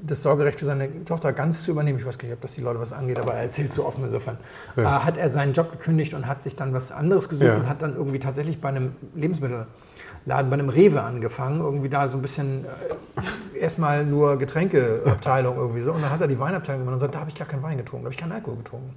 [0.00, 2.60] das Sorgerecht für seine Tochter ganz zu übernehmen, ich weiß gar nicht, ob das die
[2.60, 4.36] Leute was angeht, aber er erzählt so offen insofern,
[4.76, 4.98] Ja.
[4.98, 7.56] äh, hat er seinen Job gekündigt und hat sich dann was anderes gesucht Ja.
[7.56, 8.92] und hat dann irgendwie tatsächlich bei einem
[10.24, 15.82] Lebensmittelladen, bei einem Rewe angefangen, irgendwie da so ein bisschen äh, erstmal nur Getränkeabteilung irgendwie
[15.82, 17.62] so und dann hat er die Weinabteilung gemacht und sagt, da habe ich gar keinen
[17.62, 18.94] Wein getrunken, da habe ich keinen Alkohol getrunken.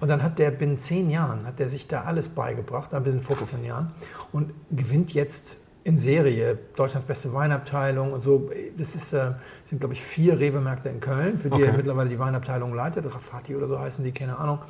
[0.00, 3.20] Und dann hat der binnen zehn Jahren, hat der sich da alles beigebracht, dann binnen
[3.20, 3.92] 15 Jahren
[4.32, 6.58] und gewinnt jetzt in Serie.
[6.76, 8.50] Deutschlands beste Weinabteilung und so.
[8.76, 9.32] Das ist, äh,
[9.66, 11.66] sind, glaube ich, vier Rewe-Märkte in Köln, für die Okay.
[11.66, 13.04] er mittlerweile die Weinabteilung leitet.
[13.14, 14.60] Rafati oder so heißen die, keine Ahnung.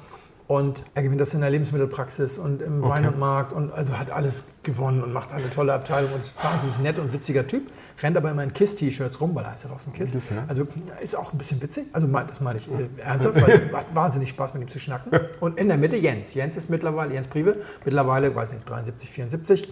[0.47, 4.11] Und er gewinnt das in der Lebensmittelpraxis und im Wein und Markt und also hat
[4.11, 7.71] alles gewonnen und macht eine tolle Abteilung und ist wahnsinnig nett und witziger Typ.
[8.03, 10.13] Rennt aber immer in KISS-T-Shirts rum, weil er heißt ja draußen KISS.
[10.47, 10.67] Also
[11.01, 11.87] ist auch ein bisschen witzig.
[11.93, 15.19] Also das meine ich äh, ernsthaft, weil macht wahnsinnig Spaß mit ihm zu schnacken.
[15.41, 16.35] Und in der Mitte Jens.
[16.35, 19.69] Jens ist mittlerweile, Jens Prive, mittlerweile, weiß nicht, 73, 74.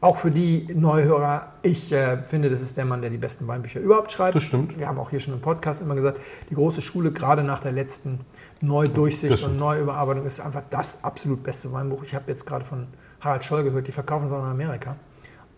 [0.00, 3.80] Auch für die Neuhörer, ich äh, finde, das ist der Mann, der die besten Weinbücher
[3.80, 4.34] überhaupt schreibt.
[4.34, 4.78] Das stimmt.
[4.78, 6.20] Wir haben auch hier schon im Podcast immer gesagt,
[6.50, 8.20] die große Schule, gerade nach der letzten
[8.60, 9.58] Neudurchsicht und.
[9.58, 12.02] Neuüberarbeitung, ist einfach das absolut beste Weinbuch.
[12.04, 12.86] Ich habe jetzt gerade von
[13.20, 14.96] Harald Scholl gehört, die verkaufen es auch in Amerika.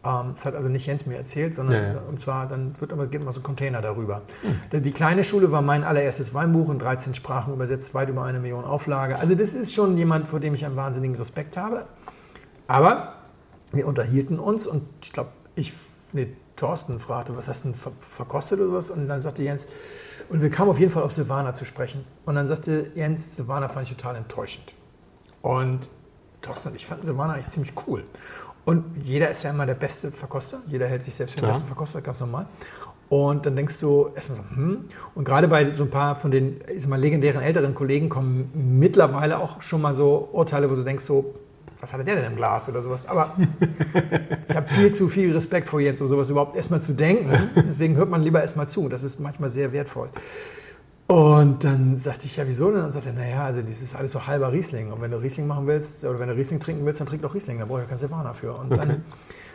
[0.05, 1.99] Ähm, das hat also nicht Jens mir erzählt, sondern Ja, ja.
[2.09, 4.23] und zwar dann wird aber geht immer so ein Container darüber.
[4.73, 8.65] Die kleine Schule war mein allererstes Weinbuch in 13 Sprachen übersetzt, weit über eine Million
[8.65, 9.19] Auflage.
[9.19, 11.87] Also das ist schon jemand, vor dem ich einen wahnsinnigen Respekt habe.
[12.69, 13.16] Aber
[13.73, 15.73] wir unterhielten uns und ich glaube, ich,
[16.13, 18.91] nee, Thorsten fragte, was hast du denn ver verkostet oder was?
[18.91, 19.67] Und dann sagte Jens,
[20.29, 22.05] und wir kamen auf jeden Fall auf Silvaner zu sprechen.
[22.25, 24.73] Und dann sagte Jens, Silvaner fand ich total enttäuschend.
[25.43, 25.91] Und
[26.41, 28.05] Thorsten und ich fanden Silvaner eigentlich ziemlich cool.
[28.65, 30.61] Und jeder ist ja immer der beste Verkoster.
[30.67, 31.53] Jeder hält sich selbst für den Klar.
[31.53, 32.47] besten Verkoster, ganz normal.
[33.09, 34.85] Und dann denkst du erstmal so, hm.
[35.15, 38.51] Und gerade bei so ein paar von den ich sag mal, legendären älteren Kollegen kommen
[38.55, 41.35] mittlerweile auch schon mal so Urteile, wo du denkst so,
[41.87, 43.07] was hatte der denn im Glas oder sowas.
[43.07, 43.37] Aber
[44.49, 47.31] ich habe viel zu viel Respekt vor Jens, um sowas überhaupt erstmal zu denken.
[47.55, 48.89] Deswegen hört man lieber erstmal zu.
[48.89, 50.09] Das ist manchmal sehr wertvoll.
[51.07, 52.79] Und dann sagte ich, ja, wieso denn?
[52.79, 54.91] Und dann sagte er, naja, also das ist alles so halber Riesling.
[54.91, 57.35] Und wenn du Riesling machen willst, oder wenn du Riesling trinken willst, dann trink doch
[57.35, 57.61] Riesling.
[57.61, 58.53] Da brauche ich ja kein Silvaner für.
[58.55, 59.05] Und dann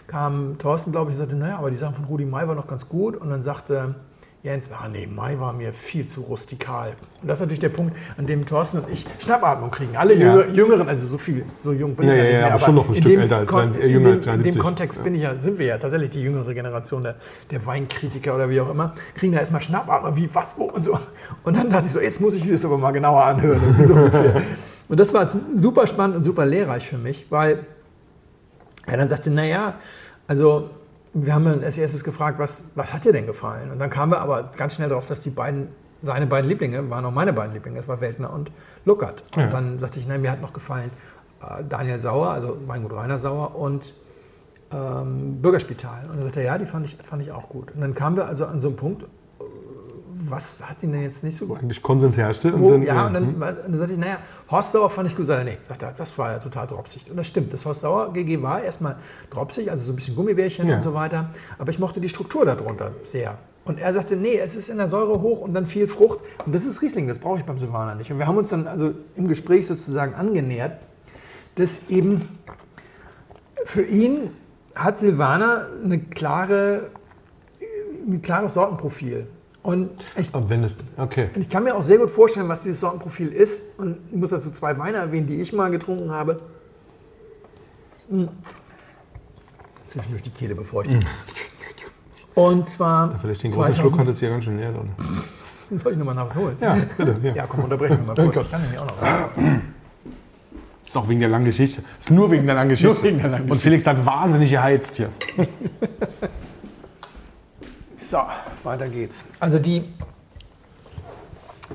[0.08, 2.68] kam Thorsten, glaube ich, und sagte, naja, aber die Sachen von Rudi May waren noch
[2.68, 3.18] ganz gut.
[3.18, 3.96] Und dann sagte
[4.44, 6.96] Jens, ah nee, May war mir viel zu rustikal.
[7.22, 9.96] Und das ist natürlich der Punkt, an dem Thorsten und ich Schnappatmung kriegen.
[9.96, 10.34] Alle Ja.
[10.36, 12.48] Jünger- Jüngeren, also so viel, so jung bin ich ja ja, nicht mehr.
[12.56, 14.26] aber schon noch ein in Stück älter als Kon- 20, äh, in jünger dem, als
[14.26, 14.60] In dem 73.
[14.60, 17.16] Kontext bin ich ja, sind wir ja tatsächlich die jüngere Generation der,
[17.52, 20.98] der Weinkritiker oder wie auch immer, kriegen da erstmal Schnappatmung, wie, was, wo und so.
[21.44, 23.62] Und dann dachte ich so, jetzt muss ich mir das aber mal genauer anhören.
[23.62, 23.94] irgendwie So
[24.90, 27.60] und das war super spannend und super lehrreich für mich, weil
[28.88, 29.76] er dann sagte, naja,
[30.28, 30.72] also
[31.14, 33.72] wir haben dann als erstes gefragt, was, was hat dir denn gefallen?
[33.72, 35.68] Und dann kamen wir aber ganz schnell darauf, dass die beiden,
[36.04, 38.52] seine beiden Lieblinge waren auch meine beiden Lieblinge, das war Weltner und
[38.86, 39.24] Luckert.
[39.36, 39.48] Und Ja.
[39.50, 40.90] dann sagte ich, nein, mir hat noch gefallen
[41.42, 43.94] äh, Daniel Sauer, also Weingut Rainer Sauer und
[44.74, 46.06] ähm, Bürgerspital.
[46.10, 47.72] Und dann sagte er, ja, die fand ich, fand ich auch gut.
[47.76, 49.06] Und dann kamen wir also an so einen Punkt,
[50.30, 52.58] was hat ihn denn jetzt nicht so gut Eigentlich Konsens herrschte.
[52.60, 54.18] Wo, dann, ja, äh, und dann, dann sagte ich, naja,
[54.50, 55.26] Horst Sauer fand ich gut.
[55.26, 55.58] Sagt er, nee,
[55.98, 57.10] das war ja total dropsig.
[57.10, 58.98] Und das stimmt, das Horst Sauer GG war erstmal
[59.30, 60.76] dropsig, also so ein bisschen Gummibärchen Ja.
[60.76, 61.30] und so weiter.
[61.58, 63.38] Aber ich mochte die Struktur darunter sehr.
[63.64, 66.20] Und er sagte, nee, es ist in der Säure hoch und dann viel Frucht.
[66.46, 68.12] Und das ist Riesling, das brauche ich beim Silvaner nicht.
[68.12, 70.80] Und wir haben uns dann also im Gespräch sozusagen angenähert,
[71.56, 72.28] dass eben
[73.66, 74.32] für ihn
[74.74, 76.90] hat Silvaner eine klare,
[78.08, 79.28] ein klares Sortenprofil.
[79.64, 81.30] Und ich Aber wenn es, okay.
[81.36, 83.62] und ich kann mir auch sehr gut vorstellen, was dieses Sortenprofil ist.
[83.78, 86.42] Und ich muss dazu zwei Weine erwähnen, die ich mal getrunken habe.
[88.10, 88.26] Mm.
[89.86, 91.06] Zwischendurch die Kehle befeuchtet.
[92.34, 93.20] Und zwar.
[93.20, 94.90] Vielleicht den großen 2000 Schluck hat es hier ganz schön näher drin.
[95.78, 96.58] Soll ich nochmal nach was holen?
[96.60, 97.20] Ja, bitte.
[97.24, 97.34] Ja.
[97.34, 98.46] Ja, komm, unterbrechen wir mal kurz.
[98.46, 99.20] Ich kann nämlich auch noch was.
[100.86, 101.84] Ist auch wegen der langen Geschichte.
[102.00, 102.94] Ist nur wegen der langen Geschichte.
[102.94, 105.10] Nur wegen der langen Und Felix hat wahnsinnig geheizt hier.
[108.12, 108.20] So,
[108.66, 109.26] weiter geht's.
[109.40, 109.86] Also die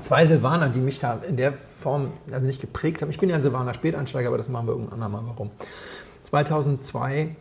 [0.01, 3.09] zwei Silvaner, die mich da in der Form also nicht geprägt haben.
[3.09, 5.23] Ich bin ja ein Silvaner Späteinsteiger, aber das machen wir irgendwann andermal.
[5.25, 5.49] Warum?
[6.25, 7.35] 2002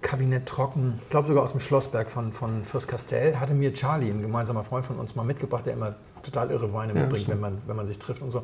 [0.00, 4.10] Kabinett trocken, ich glaube sogar aus dem Schlossberg von, von Fürst Castell, hatte mir Charlie,
[4.10, 7.58] ein gemeinsamer Freund von uns, mal mitgebracht, der immer total irre Weine mitbringt, wenn man,
[7.68, 8.42] wenn man sich trifft und so.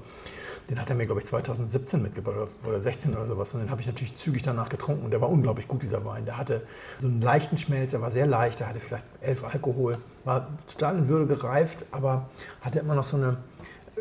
[0.69, 3.55] Den hat er mir, glaube ich, 2017 mitgebracht oder- oder 16 oder sowas.
[3.55, 5.05] Und den habe ich natürlich zügig danach getrunken.
[5.05, 6.25] Und der war unglaublich gut, dieser Wein.
[6.25, 6.67] Der hatte
[6.99, 10.99] so einen leichten Schmelz, er war sehr leicht, er hatte vielleicht 11 Alkohol, war total
[10.99, 12.29] in Würde gereift, aber
[12.63, 13.37] hatte immer noch so eine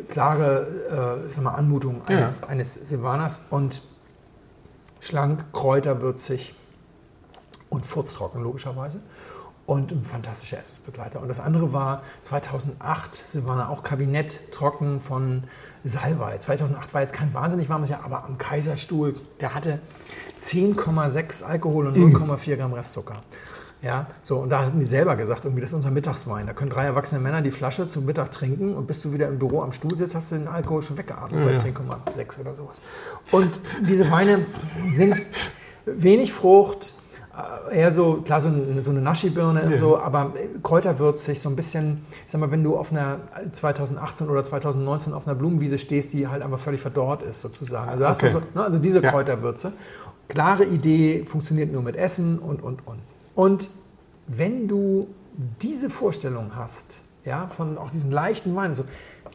[0.08, 2.16] klare äh, mal, Anmutung Ja.
[2.18, 3.80] eines, eines Silvaners und
[5.00, 6.54] schlank, kräuterwürzig
[7.70, 9.00] und furztrocken logischerweise.
[9.66, 11.20] Und ein fantastischer Essensbegleiter.
[11.20, 15.42] Und das andere war 2008, Silvaner, auch Kabinett trocken von
[15.88, 16.38] Salvei.
[16.38, 19.80] 2008 war jetzt kein wahnsinnig warmes Jahr, aber am Kaiserstuhl, der hatte
[20.40, 23.22] 10,6 Alkohol und 0,4 Gramm Restzucker.
[23.82, 26.46] Ja, so, und da hatten die selber gesagt, irgendwie, das ist unser Mittagswein.
[26.46, 29.38] Da können drei erwachsene Männer die Flasche zum Mittag trinken und bis du wieder im
[29.38, 32.80] Büro am Stuhl sitzt, hast du den Alkohol schon weggeatmet bei 10,6 oder sowas.
[33.30, 34.46] Und diese Weine
[34.92, 35.20] sind
[35.84, 36.94] wenig Frucht,
[37.70, 42.02] eher so, klar, so eine, so eine Naschi-Birne und so, aber kräuterwürzig, so ein bisschen,
[42.26, 43.18] ich sag mal, wenn du auf einer
[43.52, 47.88] 2018 oder 2019 auf einer Blumenwiese stehst, die halt einfach völlig verdorrt ist sozusagen.
[47.90, 48.36] Also, hast du Okay.
[48.54, 49.10] so, ne, also diese Ja.
[49.10, 49.72] Kräuterwürze.
[50.28, 52.98] Klare Idee, funktioniert nur mit Essen und, und, und.
[53.34, 53.68] Und
[54.26, 55.08] wenn du
[55.60, 58.84] diese Vorstellung hast, ja, von auch diesen leichten Weinen, so,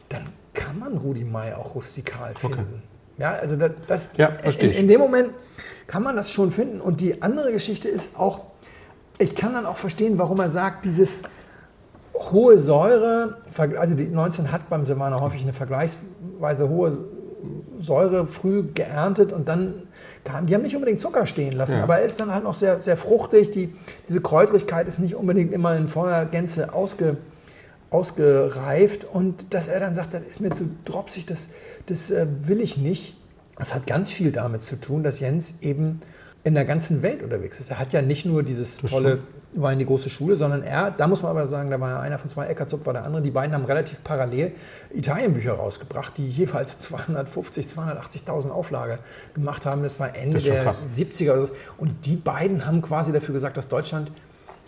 [0.08, 2.82] dann kann man Rudi May auch rustikal finden.
[3.18, 4.78] Ja, also das, das Ja, in, verstehe ich.
[4.78, 5.30] in dem Moment
[5.86, 6.80] kann man das schon finden.
[6.80, 8.40] Und die andere Geschichte ist auch,
[9.18, 11.22] ich kann dann auch verstehen, warum er sagt, dieses
[12.14, 13.38] hohe Säure,
[13.78, 16.98] also die 19 hat beim Silvaner häufig eine vergleichsweise hohe
[17.80, 19.74] Säure früh geerntet und dann
[20.24, 21.82] kam, die haben nicht unbedingt Zucker stehen lassen, Ja.
[21.82, 23.50] aber er ist dann halt noch sehr, sehr fruchtig.
[23.50, 23.74] Die,
[24.08, 27.16] diese Kräutrigkeit ist nicht unbedingt immer in voller Gänze ausge,
[27.90, 31.48] ausgereift und dass er dann sagt, das ist mir zu dropsig, das,
[31.86, 33.16] das äh, will ich nicht.
[33.62, 36.00] Das hat ganz viel damit zu tun, dass Jens eben
[36.42, 37.70] in der ganzen Welt unterwegs ist.
[37.70, 39.20] Er hat ja nicht nur dieses tolle
[39.52, 42.18] Wein die große Schule, sondern er, da muss man aber sagen, da war ja einer
[42.18, 44.50] von zwei, Eckertzupf war der andere, die beiden haben relativ parallel
[44.92, 48.98] Italienbücher rausgebracht, die jeweils 250, 280.000 Auflage
[49.32, 49.84] gemacht haben.
[49.84, 50.82] Das war Ende Das der krass.
[50.96, 51.32] 70er.
[51.34, 51.52] oder so.
[51.78, 54.10] Und die beiden haben quasi dafür gesagt, dass Deutschland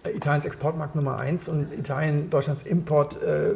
[0.04, 3.54] äh, Italiens Exportmarkt Nummer eins und Italien Deutschlands Importmarkt, äh,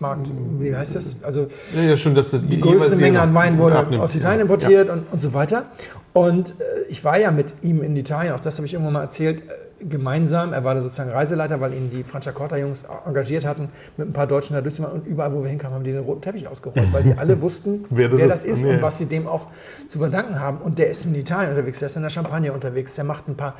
[0.00, 1.16] Markt, wie heißt das?
[1.22, 4.02] Also Ja, ja, schon, dass das die größte Menge an Wein wurde abnimmt.
[4.02, 5.66] aus Italien importiert und, und so weiter.
[6.12, 9.02] Und äh, ich war ja mit ihm in Italien, auch das habe ich irgendwann mal
[9.02, 10.52] erzählt, äh, gemeinsam.
[10.52, 14.54] Er war da sozusagen Reiseleiter, weil ihn die Franciacorta-Jungs engagiert hatten, mit ein paar Deutschen
[14.54, 15.00] da durchzumachen.
[15.02, 17.84] Und überall, wo wir hinkamen, haben die den roten Teppich ausgerollt, weil die alle wussten,
[17.90, 18.58] Wer wer das das, ist.
[18.58, 18.70] ist Ja.
[18.74, 19.46] und was sie dem auch
[19.86, 20.58] zu verdanken haben.
[20.58, 23.36] Und der ist in Italien unterwegs, der ist in der Champagne unterwegs, der macht ein
[23.36, 23.54] paar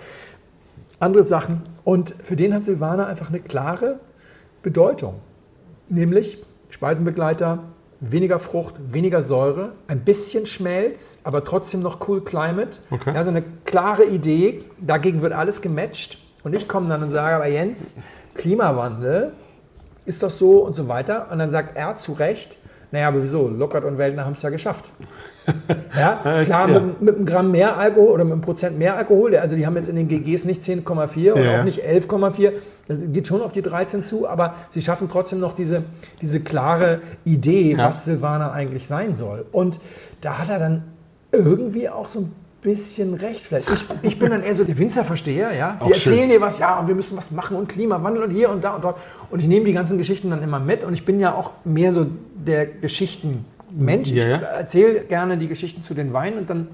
[0.98, 1.62] andere Sachen.
[1.85, 4.01] Und für den hat Silvaner einfach eine klare
[4.64, 5.14] Bedeutung.
[5.88, 6.38] Nämlich
[6.70, 7.61] Speisenbegleiter,
[8.01, 12.79] weniger Frucht, weniger Säure, ein bisschen Schmelz, aber trotzdem noch cool Climate.
[12.90, 13.12] Okay.
[13.16, 16.18] Also eine klare Idee, dagegen wird alles gematcht.
[16.44, 17.96] Und ich komme dann und sage, aber Jens,
[18.35, 19.33] Klimawandel,
[20.05, 21.29] ist das so und so weiter.
[21.31, 22.59] Und dann sagt er zu Recht,
[22.90, 23.48] naja, aber wieso?
[23.48, 24.90] Lockert und Weltner haben es ja geschafft.
[25.96, 26.78] Ja, klar, Ja.
[26.80, 29.37] Mit, mit einem Gramm mehr Alkohol oder mit einem Prozent mehr Alkohol.
[29.37, 31.58] Also die haben jetzt in den GGs nicht 10,4 und Ja.
[31.61, 32.52] auch nicht 11,4.
[32.87, 35.82] Das geht schon auf die 13 zu, aber sie schaffen trotzdem noch diese,
[36.20, 37.87] diese klare Idee, Ja.
[37.88, 39.46] was Silvaner eigentlich sein soll.
[39.52, 39.80] Und
[40.20, 40.84] da hat er dann
[41.32, 42.32] irgendwie auch so ein
[42.62, 43.40] bisschen recht.
[43.44, 43.68] Vielleicht.
[43.70, 45.76] Ich, ich bin dann eher so der Winzerversteher, ja.
[45.78, 46.12] Die Auch schön.
[46.12, 48.74] erzählen dir was, ja, und wir müssen was machen und Klimawandel und hier und da
[48.74, 48.98] und dort.
[49.30, 51.92] Und ich nehme die ganzen Geschichten dann immer mit und ich bin ja auch mehr
[51.92, 52.66] so der
[53.68, 54.11] Geschichtenmensch.
[54.11, 54.37] Ja, ja.
[54.37, 56.68] Ich erzähle gerne die Geschichten zu den Weinen und dann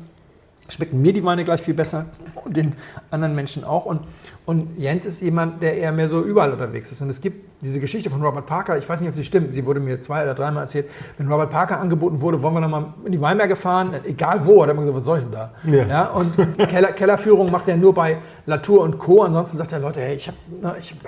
[0.68, 2.06] schmecken mir die Weine gleich viel besser
[2.44, 2.74] und den
[3.10, 3.84] anderen Menschen auch.
[3.84, 4.00] Und,
[4.46, 7.00] und Jens ist jemand, der eher mehr so überall unterwegs ist.
[7.00, 9.64] Und es gibt diese Geschichte von Robert Parker, ich weiß nicht, ob sie stimmt, sie
[9.64, 10.86] wurde mir zwei oder dreimal erzählt.
[11.16, 14.68] Wenn Robert Parker angeboten wurde, wollen wir nochmal in die Weinberge fahren, egal wo, hat
[14.68, 15.88] er immer gesagt, was soll ich denn da?
[15.88, 16.08] Ja.
[16.10, 16.36] und
[16.68, 19.22] Keller, Kellerführung macht er nur bei Latour und Co.
[19.22, 20.36] Ansonsten sagt er, Leute, hey, ich habe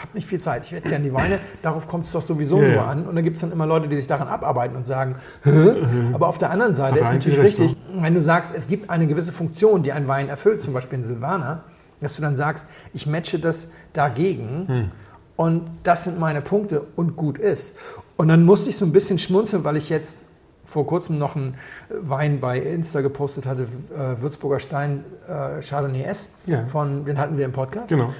[0.00, 2.68] hab nicht viel Zeit, ich hätte gerne die Weine, darauf kommt es doch sowieso Ja,
[2.68, 2.84] nur ja.
[2.86, 3.06] an.
[3.06, 5.76] Und dann gibt es dann immer Leute, die sich daran abarbeiten und sagen, Hä?
[6.14, 9.32] aber auf der anderen Seite ist natürlich richtig, wenn du sagst, es gibt eine gewisse
[9.32, 11.64] Funktion, die ein Wein erfüllt, zum Beispiel in Silvaner,
[12.00, 14.90] dass du dann sagst, ich matche das dagegen
[15.36, 17.74] und das sind meine Punkte und gut ist.
[18.16, 20.16] Und dann musste ich so ein bisschen schmunzeln, weil ich jetzt
[20.64, 21.54] vor kurzem noch einen
[21.90, 23.62] Wein bei Insta gepostet hatte,
[23.94, 26.66] äh, Würzburger Stein äh, Chardonnay S, Ja.
[26.66, 27.88] von, den hatten wir im Podcast.
[27.88, 28.12] Genau.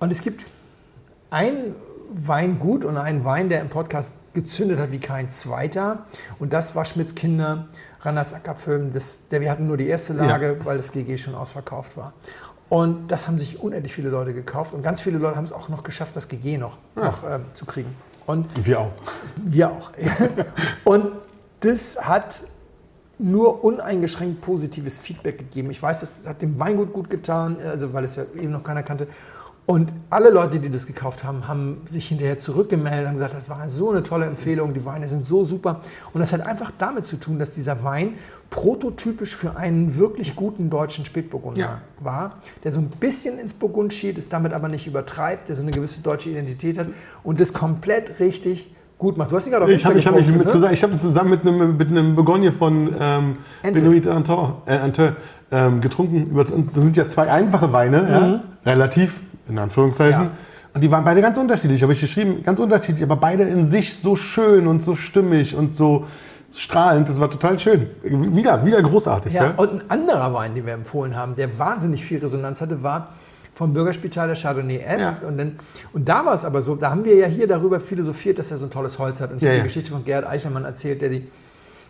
[0.00, 0.46] Und es gibt
[1.30, 1.74] ein
[2.14, 6.04] Weingut und einen Wein, der im Podcast gezündet hat wie kein zweiter.
[6.38, 7.68] Und das war Schmidts Kinder,
[8.00, 8.92] Randers Ackerfilm.
[8.92, 12.12] Das, der, wir hatten nur die erste Lage, weil das GG schon ausverkauft war.
[12.72, 14.72] Und das haben sich unendlich viele Leute gekauft.
[14.72, 17.66] Und ganz viele Leute haben es auch noch geschafft, das GG noch, noch ähm, zu
[17.66, 17.94] kriegen.
[18.24, 18.92] Und Wir auch.
[19.36, 19.90] wir auch.
[20.84, 21.12] Und
[21.60, 22.40] das hat
[23.18, 25.70] nur uneingeschränkt positives Feedback gegeben.
[25.70, 28.82] Ich weiß, das hat dem Weingut gut getan, also weil es ja eben noch keiner
[28.82, 29.06] kannte.
[29.64, 33.68] Und alle Leute, die das gekauft haben, haben sich hinterher zurückgemeldet und gesagt, das war
[33.68, 35.80] so eine tolle Empfehlung, die Weine sind so super.
[36.12, 38.14] Und das hat einfach damit zu tun, dass dieser Wein
[38.50, 41.80] prototypisch für einen wirklich guten deutschen Spätburgunder Ja.
[42.00, 45.62] war, der so ein bisschen ins Burgund schielt, es damit aber nicht übertreibt, der so
[45.62, 46.88] eine gewisse deutsche Identität hat
[47.22, 49.32] und das komplett richtig gut macht.
[49.32, 50.52] Du hast ihn gerade auf Ich habe ich hab mich gepostet, mit, ne?
[50.52, 53.36] zusammen, ich hab zusammen mit einem, mit einem Begogne von ähm.
[53.62, 55.16] Benoit Anton, äh, Ante,
[55.50, 56.34] ähm, getrunken.
[56.36, 60.22] Das sind ja zwei einfache Weine, ja, relativ, in Anführungszeichen.
[60.22, 60.26] Mhm.
[60.26, 60.74] Ja.
[60.74, 63.98] Und die waren beide ganz unterschiedlich, habe ich geschrieben, ganz unterschiedlich, aber beide in sich
[63.98, 66.06] so schön und so stimmig und so
[66.54, 67.08] strahlend.
[67.08, 67.88] Das war total schön.
[68.02, 69.32] Wieder, wieder großartig.
[69.34, 72.82] Ja, Ja, und ein anderer Wein, den wir empfohlen haben, der wahnsinnig viel Resonanz hatte,
[72.82, 73.08] war
[73.54, 75.00] vom Bürgerspital der Chardonnay S.
[75.02, 75.28] Ja.
[75.28, 75.58] Und, dann,
[75.92, 78.56] und da war es aber so, da haben wir ja hier darüber philosophiert, dass er
[78.56, 79.30] so ein tolles Holz hat.
[79.30, 79.62] Und ich Ja, habe ja.
[79.62, 81.28] die Geschichte von Gerhard Eichelmann erzählt, der die,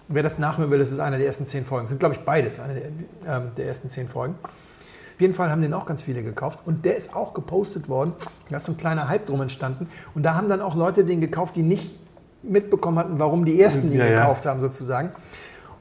[0.08, 1.84] wer das nachhören will, das ist einer der ersten zehn Folgen.
[1.84, 4.34] Das sind, glaube ich, beides, eine der, ähm, der ersten zehn Folgen.
[4.42, 8.12] Auf jeden Fall haben den auch ganz viele gekauft und der ist auch gepostet worden.
[8.48, 9.88] Da ist so ein kleiner Hype drum entstanden.
[10.16, 11.94] Und da haben dann auch Leute den gekauft, die nicht
[12.42, 14.16] mitbekommen hatten, warum die ersten ihn Ja, ja.
[14.16, 15.12] gekauft haben, sozusagen.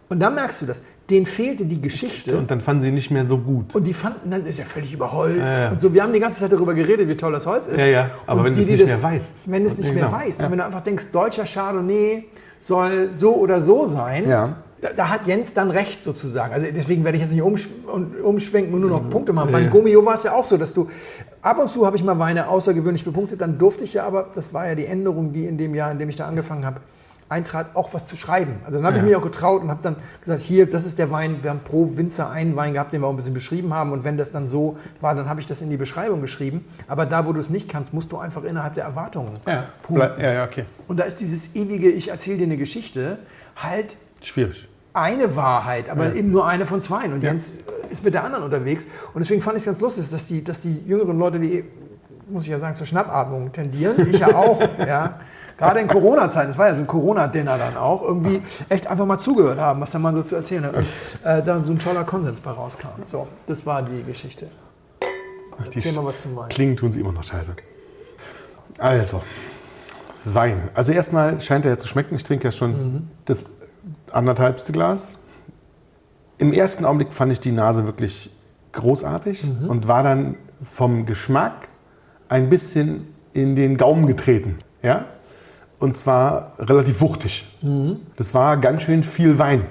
[0.10, 0.84] Und da merkst du das.
[1.10, 2.38] Denen fehlte die Geschichte.
[2.38, 3.76] Und dann fanden sie nicht mehr so gut.
[3.76, 5.40] Und die fanden dann, ist ja völlig überholzt.
[5.40, 5.72] Ja, ja.
[5.72, 7.80] Und so, wir haben die ganze Zeit darüber geredet, wie toll das Holz ist.
[7.80, 8.10] Ja, ja.
[8.28, 9.28] Aber Und wenn du es nicht das- mehr weißt.
[9.46, 10.16] Wenn du es nicht mehr Genau.
[10.18, 10.40] weißt.
[10.40, 10.46] Ja.
[10.46, 12.26] Und wenn du einfach denkst, deutscher Chardonnay
[12.60, 14.56] soll so oder so sein, Ja.
[14.80, 16.54] da, da hat Jens dann recht sozusagen.
[16.54, 17.68] Also deswegen werde ich jetzt nicht umsch
[18.24, 19.50] umschwenken und nur noch Punkte machen.
[19.50, 19.54] Mhm.
[19.54, 19.70] Beim.
[19.70, 20.88] Gomio war es ja auch so, dass du,
[21.42, 24.54] ab und zu habe ich mal Weine außergewöhnlich bepunktet, dann durfte ich ja aber, das
[24.54, 26.80] war ja die Änderung, die in dem Jahr, in dem ich da angefangen habe,
[27.32, 28.58] eintrat, auch was zu schreiben.
[28.66, 29.08] Also dann habe ich Ja.
[29.08, 31.96] mich auch getraut und habe dann gesagt, hier, das ist der Wein, wir haben pro
[31.98, 34.48] Winzer einen Wein gehabt, den wir auch ein bisschen beschrieben haben und wenn das dann
[34.48, 36.66] so war, dann habe ich das in die Beschreibung geschrieben.
[36.88, 39.66] Aber da, wo du es nicht kannst, musst du einfach innerhalb der Erwartungen Ja,
[40.20, 40.66] ja, ja, okay.
[40.88, 43.18] Und da ist dieses ewige, ich erzähle dir eine Geschichte,
[43.56, 44.68] halt Schwierig.
[44.94, 47.06] eine Wahrheit, aber eben nur eine von zwei.
[47.06, 47.30] Und Ja.
[47.30, 48.86] Jens äh, ist mit der anderen unterwegs.
[49.14, 51.64] Und deswegen fand ich es ganz lustig, dass die, dass die jüngeren Leute, die,
[52.30, 55.20] muss ich ja sagen, zur Schnappatmung tendieren, ich ja auch, ja.
[55.58, 59.18] Gerade in Corona-Zeiten, das war ja so ein Corona-Dinner dann auch, irgendwie echt einfach mal
[59.20, 60.76] zugehört haben, was der Mann so zu erzählen hat.
[60.76, 60.86] Und
[61.24, 62.88] äh, da so ein toller Konsens bei rauskam.
[63.06, 64.48] So, das war die Geschichte.
[65.64, 66.50] Erzähl mal was zum Wein.
[66.50, 67.52] Klingen tun sie immer noch scheiße.
[68.80, 69.22] Also,
[70.26, 70.70] Wein.
[70.74, 72.16] Also erstmal scheint er ja zu schmecken.
[72.16, 73.08] Ich trinke ja schon Mhm.
[73.26, 73.46] das
[74.12, 75.14] anderthalbste Glas.
[76.38, 78.32] Im ersten Augenblick fand ich die Nase wirklich
[78.72, 79.70] großartig Mhm.
[79.70, 81.68] und war dann vom Geschmack
[82.30, 84.58] ein bisschen in den Gaumen getreten.
[84.82, 85.06] Ja?
[85.82, 87.48] Und zwar relativ wuchtig.
[87.64, 88.02] Mhm.
[88.16, 89.66] Das war ganz schön viel Wein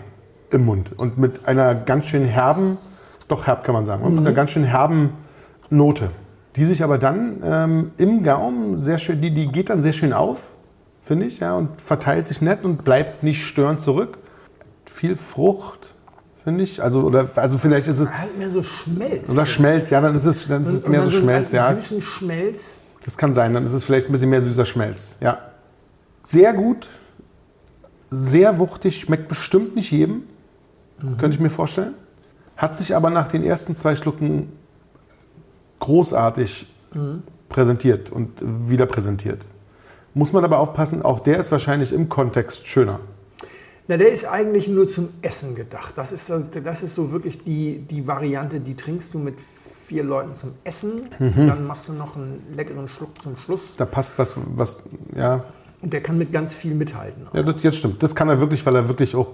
[0.50, 2.78] im Mund und mit einer ganz schön herben,
[3.28, 5.10] doch herb kann man sagen, und mit einer ganz schön herben
[5.70, 6.10] Note,
[6.56, 10.12] die sich aber dann ähm, im Gaumen sehr schön, die, die geht dann sehr schön
[10.12, 10.48] auf,
[11.00, 14.18] finde ich, ja, und verteilt sich nett und bleibt nicht störend zurück.
[14.86, 15.94] Viel Frucht,
[16.42, 19.30] finde ich, also oder also vielleicht ist es Halt mehr so Schmelz.
[19.30, 21.72] oder Schmelz, ja, dann ist es, dann ist es mehr so Schmelz, ja.
[21.72, 22.82] süßen Schmelz.
[23.04, 25.16] Das kann sein, dann ist es vielleicht ein bisschen mehr süßer Schmelz.
[25.20, 25.38] Ja.
[26.30, 26.86] Sehr gut,
[28.08, 30.22] sehr wuchtig, schmeckt bestimmt nicht jedem,
[31.18, 31.94] könnte ich mir vorstellen.
[32.56, 34.52] Hat sich aber nach den ersten zwei Schlucken
[35.80, 36.68] großartig
[37.48, 39.44] präsentiert und wieder präsentiert.
[40.14, 43.00] Muss man aber aufpassen, auch der ist wahrscheinlich im Kontext schöner.
[43.88, 45.94] Na, der ist eigentlich nur zum Essen gedacht.
[45.96, 50.04] Das ist so, das ist so wirklich die, die Variante, die trinkst du mit vier
[50.04, 51.08] Leuten zum Essen.
[51.18, 51.48] Mhm.
[51.48, 53.74] Dann machst du noch einen leckeren Schluck zum Schluss.
[53.76, 54.84] Da passt was, was
[55.16, 55.44] ja,
[55.82, 57.26] Und der kann mit ganz viel mithalten.
[57.32, 58.02] ja das jetzt stimmt.
[58.02, 59.28] Das kann er wirklich, weil er wirklich auch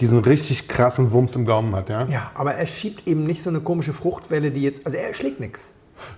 [0.00, 2.06] diesen richtig krassen Wumms im Gaumen hat, ja.
[2.08, 4.84] Ja, aber er schiebt eben nicht so eine komische Fruchtwelle, die jetzt.
[4.84, 5.72] Also er schlägt nichts.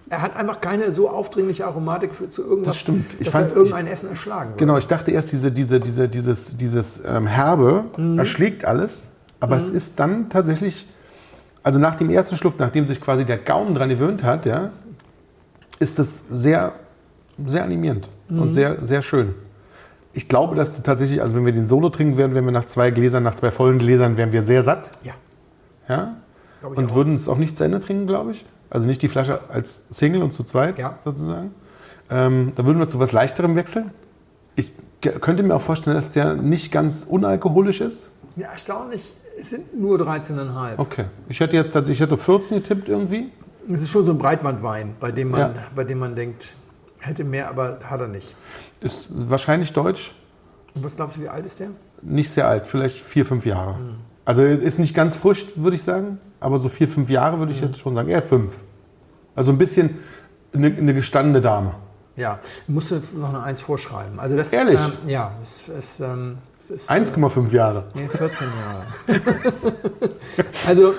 [0.08, 3.04] Er hat einfach keine so aufdringliche Aromatik für, zu irgendwas, Das stimmt.
[3.18, 4.58] Ich dass fand- er irgendein Essen erschlagen wird.
[4.58, 7.84] Genau, ich dachte erst, diese, diese, diese, dieses, dieses ähm, Herbe
[8.16, 9.08] erschlägt alles,
[9.40, 10.86] aber es ist dann tatsächlich,
[11.62, 14.70] also nach dem ersten Schluck, nachdem sich quasi der Gaumen dran gewöhnt hat, ja,
[15.80, 16.72] ist das sehr,
[17.44, 19.34] sehr animierend und sehr, sehr schön.
[20.12, 22.66] Ich glaube, dass du tatsächlich, also wenn wir den Solo trinken würden, wären wir nach
[22.66, 24.88] zwei Gläsern, nach zwei vollen Gläsern, wären wir sehr satt.
[25.02, 25.14] Ja,
[25.88, 26.16] Ja?
[26.62, 26.94] Und auch.
[26.94, 28.46] würden es auch nicht zu Ende trinken, glaube ich.
[28.70, 30.96] Also nicht die Flasche als Single und zu zweit Ja.
[31.04, 31.50] sozusagen.
[32.10, 33.90] Ähm, da würden wir zu was Leichterem wechseln.
[34.56, 34.72] Ich
[35.20, 38.10] könnte mir auch vorstellen, dass der nicht ganz unalkoholisch ist.
[38.36, 39.12] ja, erstaunlich.
[39.38, 40.78] Es sind nur 13,5.
[40.78, 41.04] Okay.
[41.28, 43.30] Ich hätte jetzt tatsächlich, ich hätte 14 getippt irgendwie.
[43.68, 45.50] Es ist schon so ein Breitwandwein, bei dem man, Ja.
[45.74, 46.54] bei dem man denkt,
[47.06, 48.34] hätte mehr, aber hat er nicht.
[48.80, 50.14] Ist wahrscheinlich deutsch.
[50.74, 51.70] Und was glaubst du, wie alt ist der?
[52.02, 53.78] Nicht sehr alt, vielleicht vier, fünf Jahre.
[54.24, 56.18] Also ist nicht ganz frisch, würde ich sagen.
[56.40, 58.08] Aber so vier, fünf Jahre würde ich jetzt schon sagen.
[58.08, 58.60] Eher fünf.
[59.34, 59.98] Also ein bisschen
[60.52, 61.74] eine, eine gestandene Dame.
[62.16, 62.38] Ja,
[62.68, 64.20] musst du noch eine 1 vorschreiben.
[64.20, 64.78] Also das, Ehrlich?
[64.78, 66.38] Ähm, ja, das ist, ähm,
[66.68, 67.86] ist 1,5 Jahre.
[67.94, 69.20] nee, 14 Jahre.
[70.66, 70.94] also,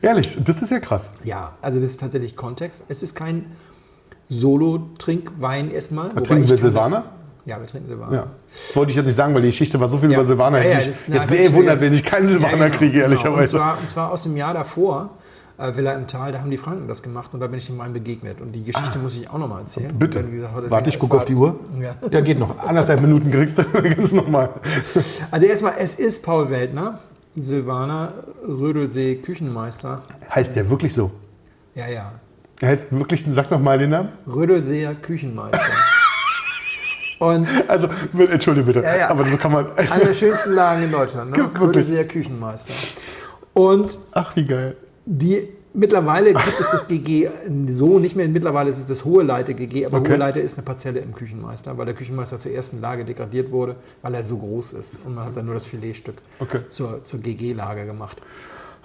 [0.00, 1.12] Ehrlich, das ist ja krass.
[1.22, 2.82] ja, also das ist tatsächlich Kontext.
[2.88, 3.46] Es ist kein
[4.28, 6.10] Solo-Trinkwein erstmal.
[6.10, 7.04] wobei trinken wir Silvaner?
[7.46, 8.12] Ja, wir trinken Silvaner.
[8.14, 8.26] Ja.
[8.68, 10.16] Das wollte ich jetzt nicht sagen, weil die Geschichte war so viel Ja.
[10.18, 10.62] über Silvaner.
[10.64, 13.04] Ja, ja, ich mich jetzt sehr wundert, wenn ich keinen Silvaner genau, kriege, genau.
[13.06, 13.56] Und ehrlicherweise.
[13.56, 15.10] zwar, und zwar aus dem Jahr davor,
[15.58, 17.76] äh, Villa im Tal, da haben die Franken das gemacht und da bin ich dem
[17.78, 18.40] Wein begegnet.
[18.40, 19.90] Und die Geschichte muss ich auch nochmal erzählen.
[19.92, 19.96] Ah.
[19.98, 20.24] Bitte.
[20.32, 21.58] Wie gesagt, Warte, ich gucke auf die Uhr.
[21.80, 21.94] Ja.
[22.10, 22.58] Ja, geht noch.
[22.58, 24.48] Anderthalb Minuten kriegst du ganz nochmal.
[25.30, 26.98] Also erstmal, es ist Paul Weltner,
[27.36, 28.14] Silvaner,
[28.48, 30.00] Rödelsee, Küchenmeister.
[30.34, 31.10] Heißt der wirklich so?
[31.74, 32.12] Ja, ja.
[32.64, 34.08] Er heißt wirklich, sag nochmal den Namen.
[34.26, 35.60] Rödelseer Küchenmeister.
[37.18, 37.88] Und Also,
[38.30, 39.10] entschuldige bitte, Ja, ja.
[39.10, 39.66] aber so kann man.
[39.76, 41.50] eine der schönsten Lagen in Deutschland, ne?
[41.60, 42.72] Rödelseer Küchenmeister.
[43.52, 44.78] Und Ach, wie geil.
[45.04, 47.28] die mittlerweile gibt es das GG
[47.68, 48.28] so nicht mehr.
[48.30, 50.12] Mittlerweile ist es das Hohe Leite GG, aber Okay.
[50.12, 53.76] Hohe Leite ist eine Parzelle im Küchenmeister, weil der Küchenmeister zur ersten Lage degradiert wurde,
[54.00, 55.00] weil er so groß ist.
[55.04, 56.60] Und man hat dann nur das Filetstück Okay.
[56.70, 58.16] zur, zur GG-Lage gemacht.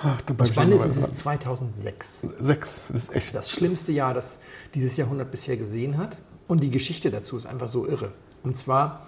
[0.02, 2.22] Ach, Das Spannende ist, es ist 2006.
[2.22, 2.34] dran.
[2.40, 3.36] Sechs, das ist echt.
[3.36, 4.40] das schlimmste Jahr, das
[4.74, 6.18] dieses Jahrhundert bisher gesehen hat.
[6.48, 8.12] Und die Geschichte dazu ist einfach so irre.
[8.44, 9.08] Und zwar,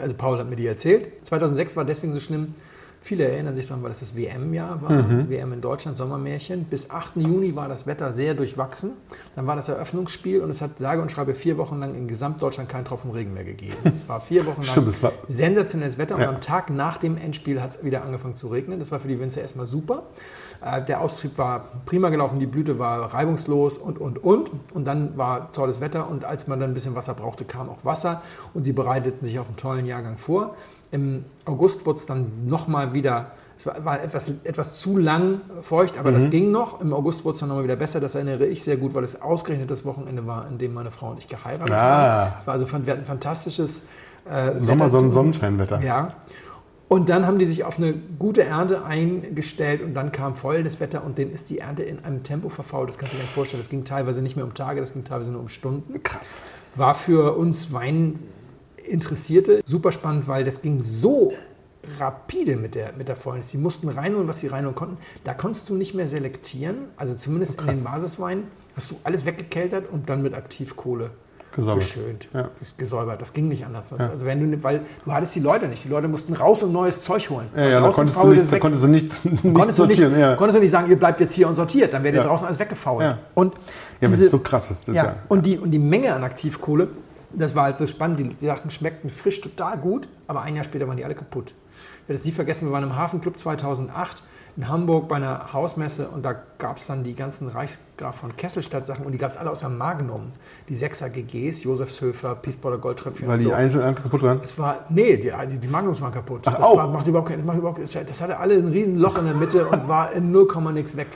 [0.00, 2.54] also Paul hat mir die erzählt, 2006 war deswegen so schlimm,
[3.00, 4.90] Viele erinnern sich daran, weil es das WM-Jahr war,
[5.30, 6.64] WM in Deutschland, Sommermärchen.
[6.64, 7.16] Bis 8.
[7.16, 8.92] Juni war das Wetter sehr durchwachsen.
[9.36, 12.68] Dann war das Eröffnungsspiel und es hat sage und schreibe vier Wochen lang in Gesamtdeutschland
[12.68, 13.76] keinen Tropfen Regen mehr gegeben.
[13.94, 16.28] Es war vier Wochen lang Stimmt, war- sensationelles Wetter und Ja.
[16.28, 18.78] am Tag nach dem Endspiel hat es wieder angefangen zu regnen.
[18.80, 20.02] Das war für die Winzer erstmal super.
[20.60, 24.50] Äh, Der Austrieb war prima gelaufen, die Blüte war reibungslos und, und, und.
[24.74, 27.84] Und dann war tolles Wetter und als man dann ein bisschen Wasser brauchte, kam auch
[27.84, 28.22] Wasser
[28.54, 30.56] und sie bereiteten sich auf einen tollen Jahrgang vor.
[30.90, 35.98] Im August wurde es dann nochmal wieder, es war, war etwas, etwas zu lang feucht,
[35.98, 36.14] aber Mhm.
[36.14, 36.80] das ging noch.
[36.80, 37.98] Im August wurde es dann nochmal wieder besser.
[38.00, 41.10] Das erinnere ich sehr gut, weil es ausgerechnet das Wochenende war, in dem meine Frau
[41.10, 41.80] und ich geheiratet Ah.
[42.26, 42.32] haben.
[42.40, 43.82] Es war also, wir hatten ein fantastisches
[44.30, 45.80] äh, Sommer, Sonnen, Sonnenscheinwetter.
[45.82, 46.12] ja.
[46.90, 51.04] Und dann haben die sich auf eine gute Ernte eingestellt und dann kam volles Wetter
[51.04, 52.88] und denen ist die Ernte in einem Tempo verfault.
[52.88, 53.62] Das kannst du dir nicht vorstellen.
[53.62, 56.02] Das ging teilweise nicht mehr um Tage, das ging teilweise nur um Stunden.
[56.02, 56.40] Krass.
[56.76, 57.74] War für uns
[58.86, 61.32] Weininteressierte super spannend, weil das ging so
[61.98, 63.50] rapide mit der, mit der Fäulnis.
[63.50, 64.98] Sie mussten reinholen, was sie reinholen konnten.
[65.24, 66.76] Da konntest du nicht mehr selektieren.
[66.96, 68.44] Also zumindest in den Basisweinen
[68.76, 71.10] hast du alles weggekeltert und dann mit Aktivkohle
[71.54, 71.80] Gesäubert.
[71.80, 72.50] geschönt, Ja.
[72.62, 73.20] ges- gesäubert.
[73.20, 73.88] Das ging nicht anders.
[73.88, 75.82] Das- Also wenn du, weil du hattest die Leute nicht.
[75.84, 77.48] Die Leute mussten raus und neues Zeug holen.
[77.56, 80.20] Ja, ja, da konntest, du nicht, da konntest du nichts, nichts konntest, du nicht, sortieren.
[80.20, 80.36] ja.
[80.36, 81.92] konntest du nicht sagen, ihr bleibt jetzt hier und sortiert.
[81.92, 82.28] Dann werdet ihr Ja.
[82.28, 83.02] draußen alles weggefault.
[83.02, 83.18] Ja.
[83.34, 83.60] Und Ja,
[84.02, 84.86] wenn diese- es so krass ist.
[84.88, 85.16] Das ja, ja.
[85.28, 86.88] Und, die, und die Menge an Aktivkohle,
[87.32, 88.20] das war halt so spannend.
[88.20, 91.54] Die, die Sachen schmeckten frisch total gut, aber ein Jahr später waren die alle kaputt.
[92.08, 94.22] Ich werde es nie vergessen, wir waren im Hafenclub 2008
[94.56, 98.86] in Hamburg bei einer Hausmesse und da gab es dann die ganzen Reichsgraf von Kesselstadt
[98.86, 100.32] Sachen und die gab es alle aus dem Magnum.
[100.70, 103.52] Die 6er GGs, Josefshöfer, Peaceboarder Goldtröpfchen Weil und die so.
[103.52, 104.40] eine andere kaputt waren.
[104.42, 106.40] Es war, nee, die, die, die Magnums waren kaputt.
[106.46, 106.78] Ach, das auch?
[106.78, 109.66] war, macht überhaupt, das, macht überhaupt, das hatte alle ein riesen Loch in der Mitte
[109.66, 111.08] und war in 0, nix weg.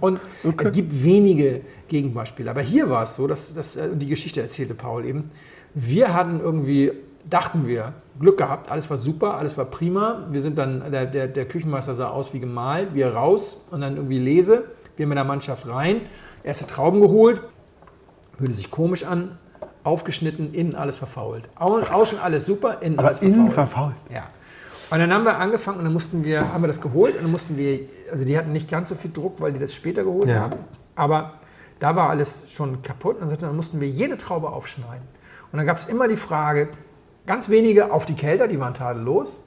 [0.00, 0.20] Und
[0.58, 2.50] es gibt wenige Gegenbeispiele.
[2.50, 5.30] Aber hier war es so, dass, dass äh, die Geschichte erzählte Paul eben.
[5.72, 6.92] Wir hatten irgendwie,
[7.28, 10.26] dachten wir, Glück gehabt, alles war super, alles war prima.
[10.30, 13.96] Wir sind dann, der, der, der Küchenmeister sah aus wie gemalt, wir raus und dann
[13.96, 14.64] irgendwie lese,
[14.96, 16.02] wir mit der Mannschaft rein,
[16.42, 17.42] erste Trauben geholt,
[18.38, 19.36] hörte sich komisch an,
[19.82, 21.48] aufgeschnitten, innen alles verfault.
[21.56, 23.94] Au- Außen alles super, innen Aber alles innen verfault.
[23.94, 23.94] verfault.
[24.12, 24.24] Ja.
[24.90, 27.30] Und dann haben wir angefangen und dann mussten wir, haben wir das geholt und dann
[27.30, 27.80] mussten wir,
[28.12, 30.40] also die hatten nicht ganz so viel Druck, weil die das später geholt Ja.
[30.42, 30.56] haben.
[30.94, 31.32] Aber
[31.80, 35.02] da war alles schon kaputt und dann mussten wir jede Traube aufschneiden.
[35.50, 36.68] Und dann gab es immer die Frage,
[37.26, 39.42] ganz wenige auf die Kälter, die waren tadellos.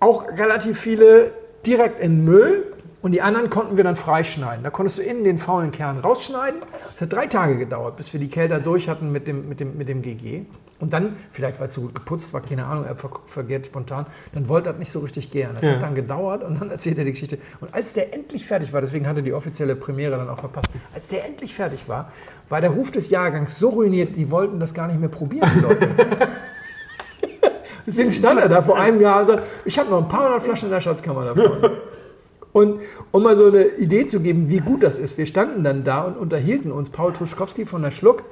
[0.00, 1.32] Auch relativ viele
[1.64, 4.64] direkt in Müll und die anderen konnten wir dann freischneiden.
[4.64, 6.60] Da konntest du innen den faulen Kern rausschneiden.
[6.94, 9.76] Es hat drei Tage gedauert, bis wir die Kälter durch hatten mit dem, mit dem,
[9.76, 10.44] mit dem GG.
[10.82, 14.04] Und dann, vielleicht weil es so gut geputzt war, keine Ahnung, er ver vergeht spontan,
[14.34, 15.54] dann wollte er das nicht so richtig gern.
[15.54, 15.74] Das Ja.
[15.74, 17.38] hat dann gedauert und dann erzählt er die Geschichte.
[17.60, 21.06] Und als der endlich fertig war, deswegen hatte die offizielle Premiere dann auch verpasst, als
[21.06, 22.10] der endlich fertig war,
[22.48, 25.60] war der Ruf des Jahrgangs so ruiniert, die wollten das gar nicht mehr probieren, die
[25.60, 25.88] Leute.
[27.86, 30.42] Deswegen stand er da vor einem Jahr und sagt, ich habe noch ein paar hundert
[30.42, 31.70] Flaschen in der Schatzkammer davon.
[32.52, 32.80] Und
[33.12, 36.02] um mal so eine Idee zu geben, wie gut das ist, wir standen dann da
[36.02, 38.24] und unterhielten uns, Paul Tuschkowski von der Schluck,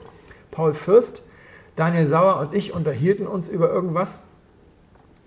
[0.51, 1.23] Paul Fürst,
[1.81, 4.19] Daniel Sauer und ich unterhielten uns über irgendwas.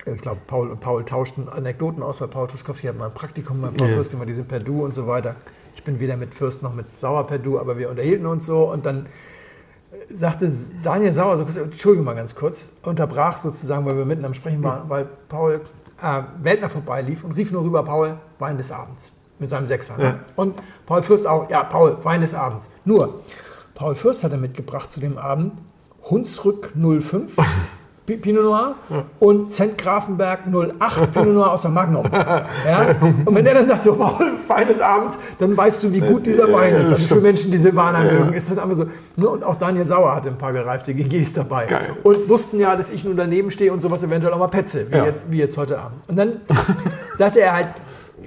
[0.05, 3.59] Ich glaube, Paul und Paul tauschten Anekdoten aus, weil Paul Tuschkowski hat mal ein Praktikum
[3.59, 3.95] bei Paul Ja.
[3.95, 5.35] Fürst gemacht, die sind per Du und so weiter.
[5.73, 8.71] Ich bin weder mit Fürst noch mit Sauer per Du, aber wir unterhielten uns so
[8.71, 9.07] und dann
[10.11, 10.51] sagte
[10.83, 14.61] Daniel Sauer, so, kurz, Entschuldigung mal ganz kurz, unterbrach sozusagen, weil wir mitten am Sprechen
[14.61, 15.59] waren, weil Paul
[16.03, 19.97] äh, Weltner vorbeilief und rief nur rüber, Paul, Wein des Abends, mit seinem Sechser.
[19.97, 20.03] Ne?
[20.03, 20.19] Ja.
[20.35, 20.53] Und
[20.85, 22.69] Paul Fürst auch, ja, Paul, Wein des Abends.
[22.85, 23.21] Nur,
[23.73, 25.53] Paul Fürst hatte mitgebracht zu dem Abend
[26.09, 27.35] Hunsrück 05,
[28.05, 28.75] Pi- Pinot Noir
[29.19, 32.05] und Zent Grafenberg 08 Pinot Noir aus der Magnum.
[32.11, 32.95] Ja?
[33.25, 36.25] Und wenn er dann sagt, so, Paul, Wein des Abends, dann weißt du, wie gut
[36.25, 36.91] dieser Wein ist.
[36.91, 38.85] Also für Menschen, die Silvaner mögen, ist das einfach so.
[39.15, 39.29] Ne?
[39.29, 41.65] Und auch Daniel Sauer hatte ein paar gereifte GGs dabei.
[41.65, 41.95] Geil.
[42.03, 44.95] Und wussten ja, dass ich nun daneben stehe und sowas eventuell auch mal petze, wie,
[44.97, 45.05] Ja.
[45.05, 45.97] jetzt, wie jetzt heute Abend.
[46.07, 46.41] Und dann
[47.15, 47.69] sagte er halt,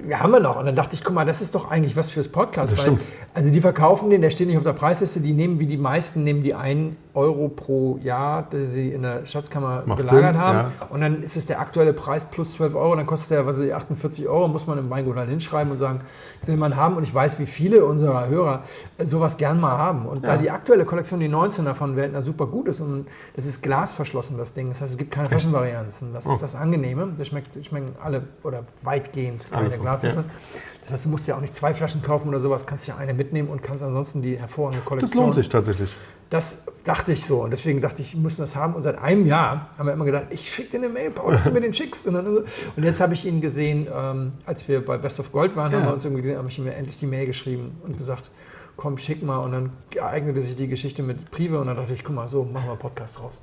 [0.07, 0.57] ja, haben wir noch.
[0.59, 2.77] Und dann dachte ich, guck mal, das ist doch eigentlich was fürs Podcast.
[2.77, 2.97] Weil,
[3.33, 6.23] also die verkaufen den, der steht nicht auf der Preisliste, die nehmen wie die meisten,
[6.23, 10.57] nehmen die einen Euro pro Jahr, die sie in der Schatzkammer Macht gelagert Sinn, haben.
[10.57, 10.71] ja.
[10.89, 13.73] Und dann ist es der aktuelle Preis plus 12 Euro, dann kostet der, was ich,
[13.73, 15.99] 48 Euro, muss man im Weingut halt hinschreiben und sagen,
[16.45, 16.95] will man haben.
[16.95, 18.63] Und ich weiß, wie viele unserer Hörer
[19.03, 20.05] sowas gern mal haben.
[20.05, 23.63] Und da die aktuelle Kollektion, die 19er von Weltner, super gut ist und das ist
[23.63, 24.69] glasverschlossen, das Ding.
[24.69, 26.13] Das heißt, es gibt keine Flaschenvarianzen.
[26.13, 27.09] Das ist das Angenehme.
[27.17, 30.25] Das schmeckt, schmecken alle oder weitgehend keine so, Glasflaschen.
[30.27, 30.76] ja.
[30.87, 33.13] Das heißt, du musst ja auch nicht zwei Flaschen kaufen oder sowas, kannst ja eine
[33.13, 35.23] mitnehmen und kannst ansonsten die hervorragende Das Kollektion.
[35.25, 35.89] lohnt sich tatsächlich.
[36.29, 37.43] Das dachte ich so.
[37.43, 38.73] Und deswegen dachte ich, wir müssen das haben.
[38.73, 41.43] Und seit einem Jahr haben wir immer gedacht, ich schicke dir eine Mail, Paul, dass
[41.43, 42.07] du mir den schickst.
[42.07, 45.57] Und, dann, und jetzt habe ich ihn gesehen, ähm, als wir bei Best of Gold
[45.57, 45.87] waren, haben Ja.
[45.87, 48.31] wir uns irgendwie gesehen, habe ich ihm endlich die Mail geschrieben und gesagt,
[48.77, 49.39] komm, schick mal.
[49.39, 51.59] Und dann ereignete sich die Geschichte mit Prive.
[51.59, 53.37] Und dann dachte ich, guck mal, so, machen wir einen Podcast raus.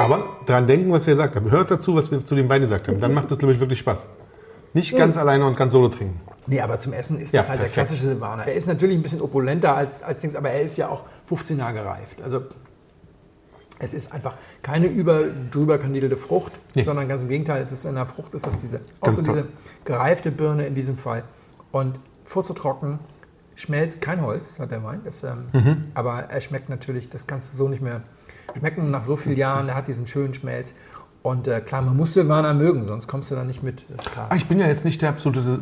[0.00, 1.50] Aber dran denken, was wir gesagt haben.
[1.50, 2.98] Hört dazu, was wir zu dem Wein gesagt haben.
[2.98, 4.06] Dann macht das, glaube ich, wirklich Spaß.
[4.72, 6.18] Nicht ganz alleine und ganz solo trinken.
[6.48, 7.88] Nee, aber zum Essen ist Ja, das halt der perfekt.
[7.88, 8.46] klassische Silvaner.
[8.46, 11.58] Er ist natürlich ein bisschen opulenter als, als Dings, aber er ist ja auch 15
[11.58, 12.22] Jahre gereift.
[12.22, 12.42] Also
[13.80, 16.82] es ist einfach keine über, drüber kandidelte Frucht, Nee.
[16.82, 19.46] sondern ganz im Gegenteil, es ist in der Frucht ist das diese, auch so diese
[19.84, 21.22] gereifte Birne in diesem Fall.
[21.70, 22.98] Und furzetrocken,
[23.54, 25.00] schmelzt kein Holz, hat der Wein.
[25.04, 25.84] Das, ähm, Mhm.
[25.94, 28.02] Aber er schmeckt natürlich, das kannst du so nicht mehr
[28.56, 29.68] schmecken nach so vielen Jahren.
[29.68, 30.74] Er hat diesen schönen Schmelz.
[31.22, 33.84] Und äh, klar, man muss Silvaner mögen, sonst kommst du da nicht mit.
[34.28, 35.60] Ah, ich bin ja jetzt nicht der absolute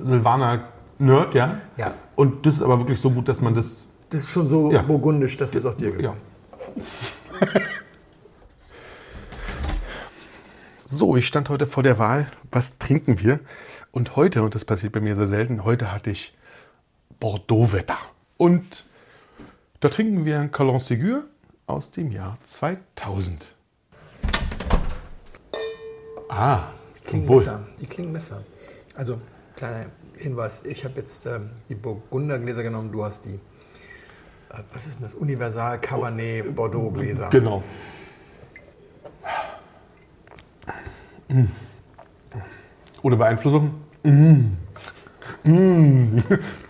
[0.99, 1.61] Silvaner-Nerd, ja?
[1.77, 1.95] Ja.
[2.15, 3.83] Und das ist aber wirklich so gut, dass man das.
[4.11, 4.83] Das ist schon so Ja.
[4.83, 6.15] burgundisch, dass es auch dir Ja.
[7.39, 7.63] gefällt.
[10.85, 13.41] So, ich stand heute vor der Wahl, was trinken wir?
[13.91, 16.35] Und heute, und das passiert bei mir sehr selten, heute hatte ich
[17.19, 17.99] Bordeaux-Wetter.
[18.37, 18.85] Und
[19.81, 21.25] da trinken wir ein Calon Ségur
[21.67, 23.49] aus dem Jahr 2000.
[26.29, 26.69] Ah,
[26.99, 27.67] Die klingen besser.
[27.81, 28.43] Die klingen besser.
[28.95, 29.21] Also,
[29.57, 29.87] kleiner
[30.27, 30.63] Hinweis.
[30.65, 32.91] Ich habe jetzt ähm, die Burgundergläser genommen.
[32.91, 35.15] Du hast die, äh, was ist denn das?
[35.15, 37.31] Universal Cabernet Bordeaux Gläser.
[37.31, 37.63] Genau.
[41.29, 41.45] Mm.
[43.03, 43.71] Ohne Beeinflussung.
[44.03, 44.57] Mm.
[45.45, 46.23] Mm.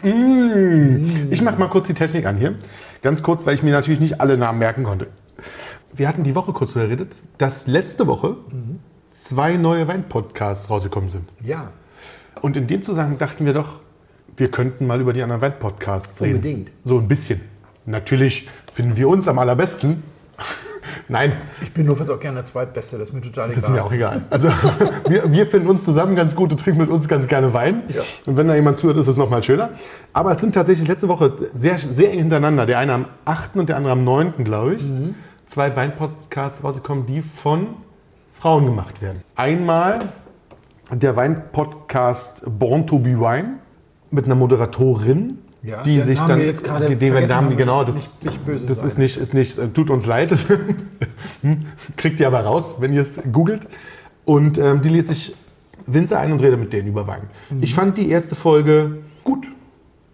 [0.02, 1.32] Mm.
[1.32, 2.57] Ich mache mal kurz die Technik an hier.
[3.02, 5.09] Ganz kurz, weil ich mir natürlich nicht alle Namen merken konnte.
[5.94, 8.36] Wir hatten die Woche kurz darüber geredet, dass letzte Woche
[9.12, 11.28] zwei neue Wein-Podcasts rausgekommen sind.
[11.40, 11.72] Ja,
[12.43, 13.80] Und in dem Zusammenhang dachten wir doch,
[14.37, 16.37] wir könnten mal über die anderen Wein-Podcasts reden.
[16.37, 16.70] Unbedingt.
[16.84, 17.41] So ein bisschen.
[17.87, 20.03] Natürlich finden wir uns am allerbesten.
[21.09, 22.99] Nein, ich bin nur auch gerne der Zweitbeste.
[22.99, 23.55] Das ist mir total egal.
[23.61, 24.24] das ist mir auch egal.
[24.30, 24.49] Also
[25.09, 27.82] wir, wir finden uns zusammen ganz gut und trinken mit uns ganz gerne Wein.
[27.89, 28.03] Ja.
[28.26, 29.70] Und wenn da jemand zuhört, ist es noch mal schöner.
[30.12, 33.57] Aber es sind tatsächlich letzte Woche sehr, sehr eng hintereinander, der eine am 8.
[33.57, 35.14] und der andere am 9., glaube ich, Mhm.
[35.47, 37.68] zwei Wein-Podcasts rausgekommen, die von
[38.34, 39.22] Frauen gemacht werden.
[39.37, 40.12] Einmal
[40.93, 43.55] der Wein-Podcast Born to be Wine
[44.11, 47.57] mit einer Moderatorin, Ja, die sich Namen dann wir jetzt gerade die vergessen Namen, haben,
[47.57, 48.87] genau, das nicht- nicht böse das sein.
[48.89, 50.34] ist nicht, ist nicht, äh, tut uns leid.
[51.43, 51.66] Hm,
[51.97, 53.68] Kriegt ihr aber raus, wenn ihr es googelt.
[54.24, 55.34] Und ähm, die lädt sich
[55.87, 57.22] Winzer ein und redet mit denen über Wein.
[57.51, 57.62] Mhm.
[57.62, 59.49] Ich fand die erste Folge gut,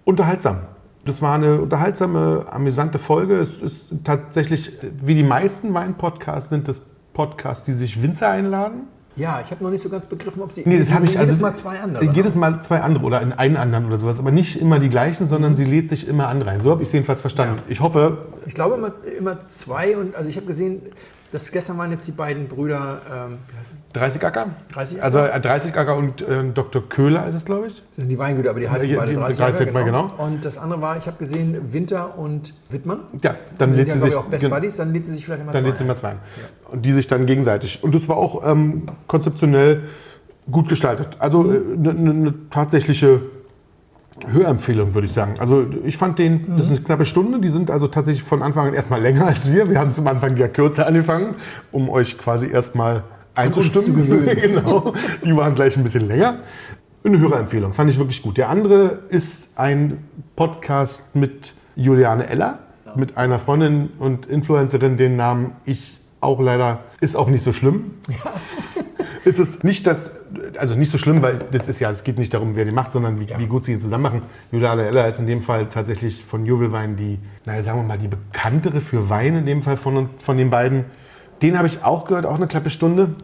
[0.04, 0.60] unterhaltsam.
[1.04, 3.36] Das war eine unterhaltsame, amüsante Folge.
[3.36, 8.82] Es ist tatsächlich, wie die meisten Wein-Podcasts, sind das Podcasts, die sich Winzer einladen.
[9.16, 11.28] Ja, ich habe noch nicht so ganz begriffen, ob sie Nee, das habe ich jedes
[11.28, 12.04] also, Mal zwei andere.
[12.12, 14.18] Jedes Mal zwei andere oder in einen anderen oder sowas.
[14.18, 16.60] Aber nicht immer die gleichen, sondern sie lädt sich immer an rein.
[16.60, 17.56] So habe ich es jedenfalls verstanden.
[17.58, 17.62] Ja.
[17.68, 20.80] Ich hoffe, Ich glaube immer, immer zwei und also ich habe gesehen,
[21.32, 24.46] dass gestern waren jetzt die beiden Brüder, ähm, wie heißen 30 Acker.
[24.72, 25.04] 30 Acker?
[25.04, 26.86] Also äh, 30 Acker und äh, Dr.
[26.88, 27.74] Köhler ist es, glaube ich.
[27.74, 30.12] Das sind die Weingüter, aber die heißen Ja, beide die- 30, 30 Jahre, mal genau.
[30.18, 33.00] Und das andere war, ich habe gesehen, Winter und Wittmann.
[33.22, 34.14] Ja, dann lädt sie ja, sich.
[34.14, 36.08] auch Best Buddies, dann lädt sie sich vielleicht immer Dann zwei lädt sie mal zwei
[36.10, 36.18] ein.
[36.70, 37.82] Und die sich dann gegenseitig.
[37.82, 39.84] Und das war auch ähm, konzeptionell
[40.50, 41.16] gut gestaltet.
[41.18, 43.22] Also eine äh, ne, ne tatsächliche
[44.26, 45.34] Hörempfehlung, würde ich sagen.
[45.38, 48.68] Also ich fand den, das ist eine knappe Stunde, die sind also tatsächlich von Anfang
[48.68, 49.70] an erstmal länger als wir.
[49.70, 51.36] Wir haben zum Anfang ja kürzer angefangen,
[51.72, 53.04] um euch quasi erstmal
[53.34, 54.26] einzustimmen.
[54.40, 54.92] genau.
[55.24, 56.36] Die waren gleich ein bisschen länger.
[57.04, 58.36] Eine Hörerempfehlung, fand ich wirklich gut.
[58.36, 60.04] Der andere ist ein
[60.36, 62.60] Podcast mit Juliane Eller,
[62.94, 67.92] mit einer Freundin und Influencerin, den Namen ich auch leider, ist auch nicht so schlimm.
[69.24, 70.12] ist es nicht das,
[70.58, 72.92] also nicht so schlimm, weil das ist ja, es geht nicht darum, wer den macht,
[72.92, 74.22] sondern wie, wie gut sie ihn zusammen machen.
[74.50, 78.08] Juliane Eller ist in dem Fall tatsächlich von Juwelwein die, naja, sagen wir mal, die
[78.08, 80.84] bekanntere für Wein in dem Fall von, von den beiden.
[81.40, 83.14] Den habe ich auch gehört, auch eine knappe Stunde.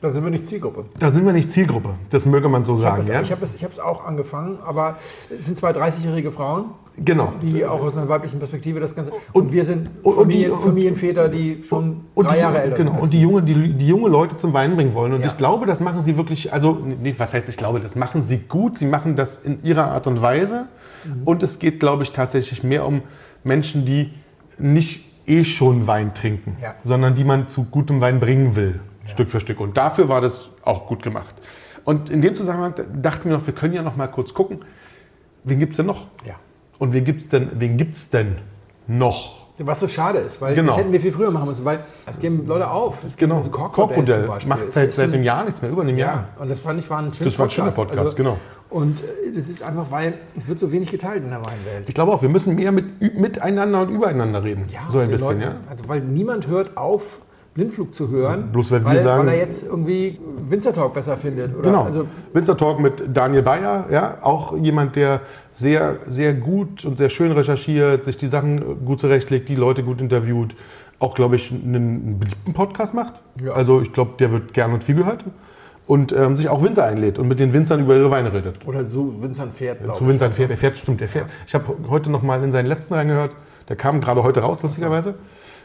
[0.00, 0.84] Da sind wir nicht Zielgruppe.
[0.98, 2.92] Da sind wir nicht Zielgruppe, das möge man so Ich sagen.
[2.96, 3.20] habe es, ja?
[3.20, 3.32] ich
[3.64, 4.96] hab es, auch angefangen, aber
[5.36, 6.66] es sind zwei 30-jährige Frauen,
[7.02, 7.32] genau.
[7.40, 9.12] die auch aus einer weiblichen Perspektive das Ganze.
[9.32, 12.60] Und, wir sind und- und die- Familien, und- Familienväter, die schon Und drei die, Jahre
[12.60, 13.00] älter genau, sind.
[13.02, 15.14] und die junge, die, die junge Leute zum Wein bringen wollen.
[15.14, 15.28] Und Ja.
[15.28, 18.38] ich glaube, das machen sie wirklich, also, nee, was heißt ich glaube, das machen sie
[18.38, 18.76] gut.
[18.78, 20.66] Sie machen das in ihrer Art und Weise.
[21.04, 21.22] Mhm.
[21.24, 23.02] Und es geht, glaube ich, tatsächlich mehr um
[23.44, 24.12] Menschen, die
[24.58, 26.74] nicht eh schon Wein trinken, Ja.
[26.84, 29.60] sondern die man zu gutem Wein bringen will, Stück für Stück.
[29.60, 31.34] Und dafür war das auch gut gemacht.
[31.84, 34.60] Und in dem Zusammenhang dachten wir noch, wir können ja noch mal kurz gucken,
[35.44, 36.06] wen gibt es denn noch?
[36.24, 36.34] Ja.
[36.78, 38.38] Und wen gibt es denn, wen gibt's denn
[38.86, 39.46] noch?
[39.58, 40.68] Was so schade ist, weil Genau.
[40.68, 42.96] das hätten wir viel früher machen müssen, weil es geben Leute auf.
[42.98, 44.48] Es gibt Genau, also Korkmodell Korkmodell zum Beispiel.
[44.50, 46.28] macht Es seit, seit ein- einem Jahr nichts mehr, über einem Jahr.
[46.36, 48.36] Ja, und das fand ich war ein schöner Das war ein schöner Podcast, genau.
[48.68, 49.04] Und äh,
[49.34, 51.88] das ist einfach, weil es wird so wenig geteilt in der Weinwelt.
[51.88, 54.66] Ich glaube auch, wir müssen mehr mit, miteinander und übereinander reden.
[54.88, 55.54] so ein bisschen, Leuten, ja.
[55.70, 57.22] Also weil niemand hört auf,
[57.56, 58.52] Blindflug zu hören.
[58.52, 61.54] Bloß weil wir weil, sagen- Weil er jetzt irgendwie Winzer Talk besser findet.
[61.54, 61.62] Oder?
[61.70, 61.82] Genau.
[61.84, 65.22] Also, Winzer Talk mit Daniel Bayer, ja, auch jemand, der
[65.54, 70.02] sehr, sehr gut und sehr schön recherchiert, sich die Sachen gut zurechtlegt, die Leute gut
[70.02, 70.54] interviewt,
[70.98, 73.22] auch, glaube ich, einen, beliebten Podcast macht.
[73.42, 73.52] Ja.
[73.52, 75.24] Also ich glaube, der wird gern und viel gehört.
[75.86, 78.66] und ähm, sich auch Winzer einlädt und mit den Winzern über ihre Weine redet.
[78.66, 79.78] Oder so Vincent fährt.
[79.96, 80.06] Zu.
[80.08, 81.26] Winzern fährt, er fährt, stimmt, er fährt.
[81.46, 83.36] Ich habe heute noch mal in seinen letzten reingehört,
[83.68, 85.14] der kam gerade heute raus, lustigerweise.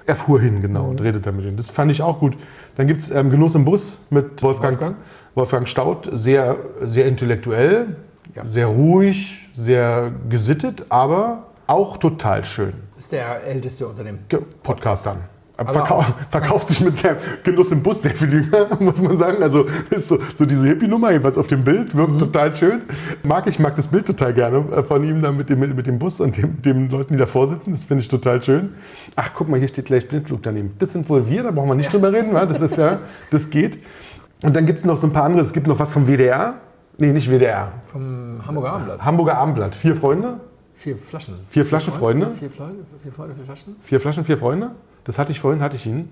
[0.06, 1.58] Er fuhr hin, genau, und redet da mit ihm.
[1.58, 2.36] Das fand ich auch gut.
[2.76, 4.95] Dann gibt es ähm, Genuss im Bus mit Wolfgang, Wolfgang?
[5.36, 7.95] Wolfgang Staudt, sehr, sehr intellektuell,
[8.47, 12.74] sehr ruhig, sehr gesittet, aber auch total schön.
[12.97, 14.20] Ist der älteste unter dem.
[14.28, 15.18] Ge- Podcast dann.
[15.66, 19.41] Verkau auch verkauft sich mit seinem Genuss im Bus sehr viel jünger, muss man sagen.
[19.43, 21.97] Also ist so, so diese Hippie-Nummer, jedenfalls auf dem Bild, Mhm.
[21.97, 22.82] wirkt total schön.
[23.24, 25.99] Mag ich mag das Bild total gerne äh, von ihm da mit dem, mit dem
[25.99, 27.72] Bus und dem, den Leuten, die davor sitzen.
[27.72, 28.70] Das finde ich total schön.
[29.16, 30.74] Ach, guck mal, hier steht gleich Blindflug daneben.
[30.80, 32.34] Das sind wohl wir, da brauchen wir nicht drüber reden.
[32.34, 32.99] Das ist ja,
[33.32, 33.80] das geht.
[34.43, 35.41] Und dann gibt es noch so ein paar andere.
[35.41, 36.55] Es gibt noch was vom WDR.
[36.97, 37.72] Nee, nicht WDR.
[37.86, 39.05] Vom Hamburger Abendblatt.
[39.05, 39.76] Hamburger Abendblatt.
[39.76, 40.39] Vier Freunde,
[40.76, 41.36] Vier Flaschen.
[41.47, 42.26] Vier Flaschen, Freunde?
[42.32, 43.76] Vier, vier, Freunde, vier Freunde, vier Flaschen.
[43.84, 44.72] vier Flaschen, vier Freunde.
[45.04, 46.12] Das hatte ich vorhin, hatte ich ihn.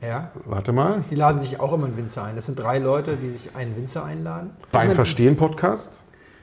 [0.00, 0.30] Ja.
[0.46, 1.04] Warte mal.
[1.10, 2.36] Die laden sich auch immer einen Winzer ein.
[2.36, 4.50] Das sind drei Leute, die sich einen Winzer einladen.
[4.72, 6.02] Wein verstehen Podcast.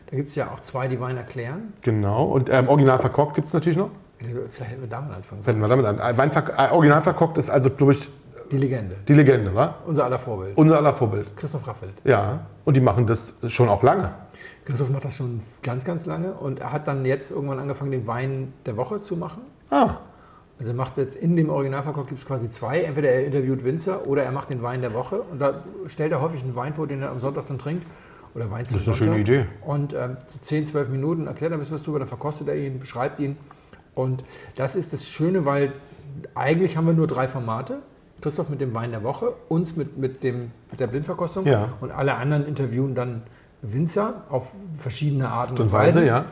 [0.10, 1.74] Da gibt es ja auch zwei, die Wein erklären.
[1.82, 2.26] Genau.
[2.26, 3.90] Und ähm, Original verkorkt gibt es natürlich noch.
[4.20, 5.60] Vielleicht hätten wir damit anfangen sollen.
[5.60, 6.18] Fangen wir damit an.
[6.18, 8.10] Wein äh, Original verkorkt ist also, glaube ich,
[8.52, 8.96] Die Legende.
[9.08, 9.76] die Legende, wa?
[9.86, 10.58] Unser aller Vorbild.
[10.58, 11.36] Unser aller Vorbild.
[11.36, 11.94] Christoph Raffelt.
[12.04, 12.46] Ja.
[12.64, 14.14] Und die machen das schon auch lange.
[14.66, 18.06] Christoph macht das schon ganz, ganz lange und er hat dann jetzt irgendwann angefangen, den
[18.08, 19.44] Wein der Woche zu machen.
[19.70, 19.96] Ah.
[20.60, 22.82] Also er macht jetzt in dem Originalverkauf gibt es quasi zwei.
[22.82, 25.22] Entweder er interviewt Winzer oder er macht den Wein der Woche.
[25.22, 27.86] Und da stellt er häufig einen Wein vor, den er am Sonntag dann trinkt.
[28.34, 29.14] Oder Wein zum ist eine Sonntag.
[29.14, 29.46] schöne Idee.
[29.66, 32.80] Und ähm, 10, 12 Minuten erklärt er ein bisschen was drüber, dann verkostet er ihn,
[32.80, 33.38] beschreibt ihn.
[33.96, 34.24] Und
[34.56, 35.74] das ist das Schöne, weil
[36.36, 37.80] eigentlich haben wir nur drei Formate.
[38.22, 41.70] Christoph mit dem Wein der Woche, uns mit, mit, dem, mit der Blindverkostung Ja.
[41.82, 43.22] und alle anderen interviewen dann
[43.62, 46.26] Winzer auf verschiedene Arten und, Weise, ja.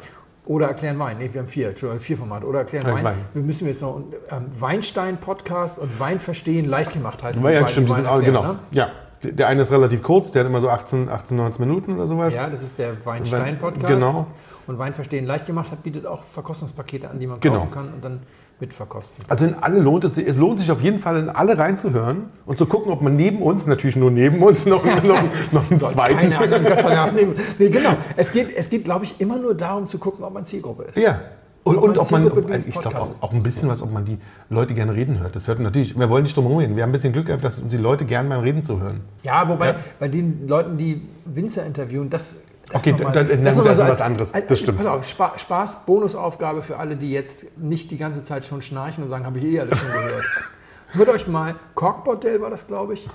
[0.45, 1.17] Oder erklären Wein.
[1.17, 2.45] Nee, wir haben vier, Entschuldigung, vier Formate.
[2.45, 3.03] Oder erklären Wein.
[3.03, 3.25] Wein.
[3.33, 3.97] Wir müssen jetzt noch
[4.29, 7.89] ähm, Weinstein-Podcast und Wein verstehen leicht gemacht heißt Ja, beiden stimmt.
[7.89, 8.43] Die sind auch, genau.
[8.43, 8.59] ne?
[8.71, 8.89] Ja.
[9.23, 12.33] Der eine ist relativ kurz, der hat immer so 18, 18 19 Minuten oder sowas.
[12.33, 13.87] Ja, das ist der Weinstein-Podcast.
[13.87, 14.27] Genau.
[14.67, 17.55] Und Wein verstehen leicht gemacht hat, bietet auch Verkostungspakete an, die man Genau.
[17.57, 18.21] kaufen kann und dann
[18.59, 19.25] mitverkosten.
[19.27, 20.27] Also in alle lohnt es sich.
[20.27, 23.41] Es lohnt sich auf jeden Fall, in alle reinzuhören und zu gucken, ob man neben
[23.41, 26.15] uns, natürlich nur neben uns, noch, noch, noch einen zweiten.
[26.17, 27.35] keine anderen Kartoffeln abnehmen.
[27.59, 27.95] Nee, genau.
[28.15, 30.97] Es geht, es geht glaube ich, immer nur darum zu gucken, ob man Zielgruppe ist.
[30.97, 31.21] Ja.
[31.63, 33.81] Und, Ob und man ob man, ob, dieses ich glaube auch, auch ein bisschen was,
[33.81, 34.19] ob man die
[34.51, 35.35] Leute gerne reden hört.
[35.35, 36.75] Das hört natürlich, wir wollen nicht drum herum reden.
[36.75, 39.01] Wir haben ein bisschen Glück gehabt, dass uns die Leute gerne beim Reden zuhören.
[39.23, 39.75] Ja, wobei Ja.
[39.99, 42.37] bei den Leuten, die Winzer interviewen, das.
[42.71, 44.33] Das Okay, da- na gut, mal das ist als- was anderes.
[44.33, 44.77] als- Das stimmt.
[44.77, 49.03] Pass auf, Spa Spaß, Bonusaufgabe für alle, die jetzt nicht die ganze Zeit schon schnarchen
[49.03, 50.23] und sagen, habe ich eh alles schon gehört.
[50.93, 53.09] Hört euch mal, Korkbordell war das, glaube ich,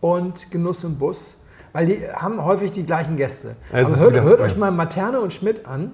[0.00, 1.36] und Genuss im Bus,
[1.72, 3.56] weil die haben häufig die gleichen Gäste.
[3.72, 5.92] Es Aber ist hört, hört euch mal Materne und Schmidt an,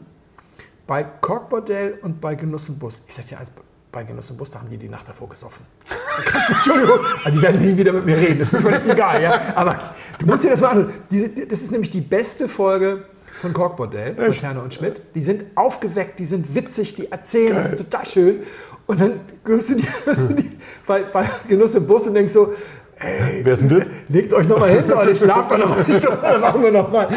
[0.86, 3.02] bei Korkbordell und bei Genuss im Bus.
[3.06, 3.50] Ich sag dir eins,
[3.92, 5.66] bei Genuss im Bus, da haben die die Nacht davor gesoffen.
[6.24, 8.84] Kannst du, Entschuldigung, also die werden nie wieder mit mir reden, das ist mir völlig
[8.88, 9.22] egal.
[9.22, 9.52] Ja?
[9.54, 9.78] Aber
[10.18, 10.90] du musst dir das mal.
[11.10, 13.04] Diese, das ist nämlich die beste Folge
[13.40, 15.02] von Korkbordell, Materne und Schmidt.
[15.14, 18.42] Die sind aufgeweckt, die sind witzig, die erzählen, das ist total schön.
[18.86, 20.50] Und dann hörst du die, hörst du die
[20.86, 22.54] bei, bei Genuss im Bus und denkst so,
[23.02, 23.86] ey, Wer ist denn das?
[24.08, 27.08] legt euch nochmal hin, Leute, schlaft doch nochmal eine Stunde, dann machen wir nochmal.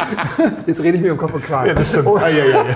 [0.65, 1.67] Jetzt rede ich mir um Kopf und Kragen.
[1.69, 2.07] Ja, das stimmt.
[2.07, 2.75] Oh, Ah, ja, ja, ja.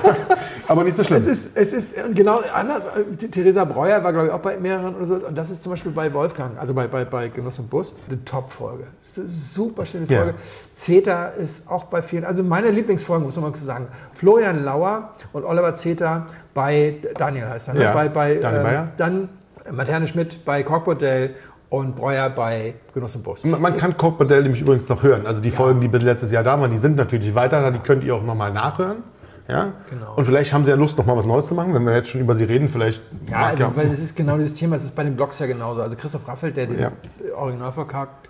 [0.68, 1.20] Aber nicht so schlimm.
[1.20, 2.88] es ist, es ist genau anders.
[3.32, 5.16] Theresa Breuer war, glaube ich, auch bei mehreren oder so.
[5.16, 8.24] Und das ist zum Beispiel bei Wolfgang, also bei, bei, bei Genuss und Bus, eine
[8.24, 8.84] Top-Folge.
[9.01, 10.18] Super schöne Ja.
[10.20, 10.34] Folge.
[10.76, 13.88] Zeta ist auch bei vielen, also meine Lieblingsfolgen, muss man sagen.
[14.14, 17.84] Florian Lauer und Oliver Zeta bei Daniel heißt er, ne?
[17.84, 18.91] Ja, bei, bei, Daniel Bayer.
[18.95, 19.30] Dann
[19.72, 21.36] Materne Schmidt bei Korkbordell
[21.70, 23.43] und Breuer bei Genuss und Bus.
[23.43, 25.26] Man man kann Cockbordell nämlich übrigens noch hören.
[25.26, 27.61] Also die Folgen, die bis letztes Jahr da waren, die sind natürlich weiter.
[27.61, 27.72] da.
[27.72, 29.03] Die könnt ihr auch nochmal nachhören.
[29.47, 29.74] Ja?
[29.89, 30.15] Genau.
[30.15, 31.74] Und vielleicht haben sie ja Lust, nochmal was Neues zu machen.
[31.74, 33.01] Wenn wir jetzt schon über sie reden, vielleicht.
[33.30, 35.82] Ja, also, weil das ist genau dieses Thema, es ist bei den Blogs ja genauso.
[35.82, 36.91] Also Christoph Raffelt, der den Ja.
[37.36, 38.30] Originalverkorkt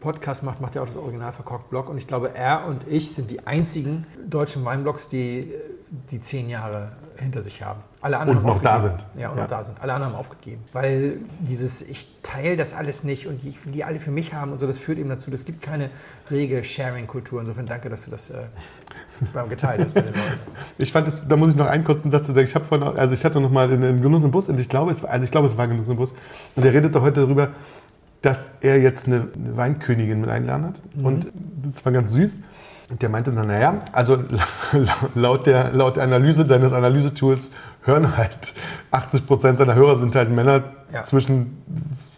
[0.00, 1.88] Podcast macht, macht ja auch das Originalverkorkt Blog.
[1.88, 5.52] Und ich glaube, er und ich sind die einzigen deutschen Weinblogs, die
[6.10, 7.80] die zehn Jahre hinter sich haben.
[8.00, 8.98] Alle anderen Und haben noch da aufgegeben.
[9.12, 9.20] sind.
[9.22, 9.42] Ja, und Ja.
[9.44, 9.80] noch da sind.
[9.80, 10.62] Alle anderen haben aufgegeben.
[10.72, 14.60] Weil dieses, ich teile das alles nicht und die, die alle für mich haben und
[14.60, 15.90] so, das führt eben dazu, es gibt keine
[16.30, 17.40] rege Sharing-Kultur.
[17.40, 18.42] Insofern danke, dass du das äh,
[19.48, 20.40] geteilt hast mit den Leuten.
[20.78, 22.46] Ich fand das, da muss ich noch einen kurzen Satz zu sagen.
[22.46, 24.68] Ich habe vorhin, also ich hatte noch mal in, in Genuss im Bus und ich
[24.68, 26.14] glaube, es war, also ich glaube, es war Genuss im Bus.
[26.56, 27.48] Und er redete heute darüber,
[28.22, 30.80] dass er jetzt eine, Weinkönigin mit eingeladen hat.
[31.02, 31.26] Und
[31.62, 32.36] das war ganz süß.
[32.92, 34.18] Und der meinte dann, naja, also
[35.14, 37.50] laut der, laut der Analyse deines Analysetools
[37.84, 38.52] hören halt
[38.90, 40.62] 80 Prozent seiner Hörer sind halt Männer
[40.92, 41.04] Ja.
[41.04, 41.56] zwischen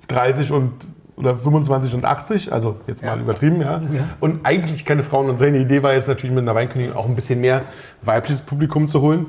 [0.08, 0.72] 30 und
[1.16, 3.14] oder 25 und 80, also jetzt Ja.
[3.14, 3.80] mal übertrieben, ja.
[4.18, 5.30] Und eigentlich keine Frauen.
[5.30, 7.62] Und seine Idee war jetzt natürlich mit einer Weinkönigin auch ein bisschen mehr
[8.02, 9.26] weibliches Publikum zu holen.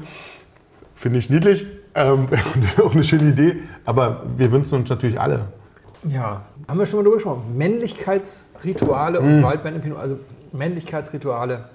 [0.96, 2.28] Finde ich niedlich, ähm,
[2.84, 3.58] auch eine schöne Idee.
[3.86, 5.42] Aber wir wünschen uns natürlich alle.
[6.06, 7.56] Ja, haben wir schon mal drüber gesprochen.
[7.56, 10.00] Männlichkeitsrituale und Waldbeeren im Pinot.
[10.00, 10.18] Also
[10.58, 11.70] Männlichkeitsrituale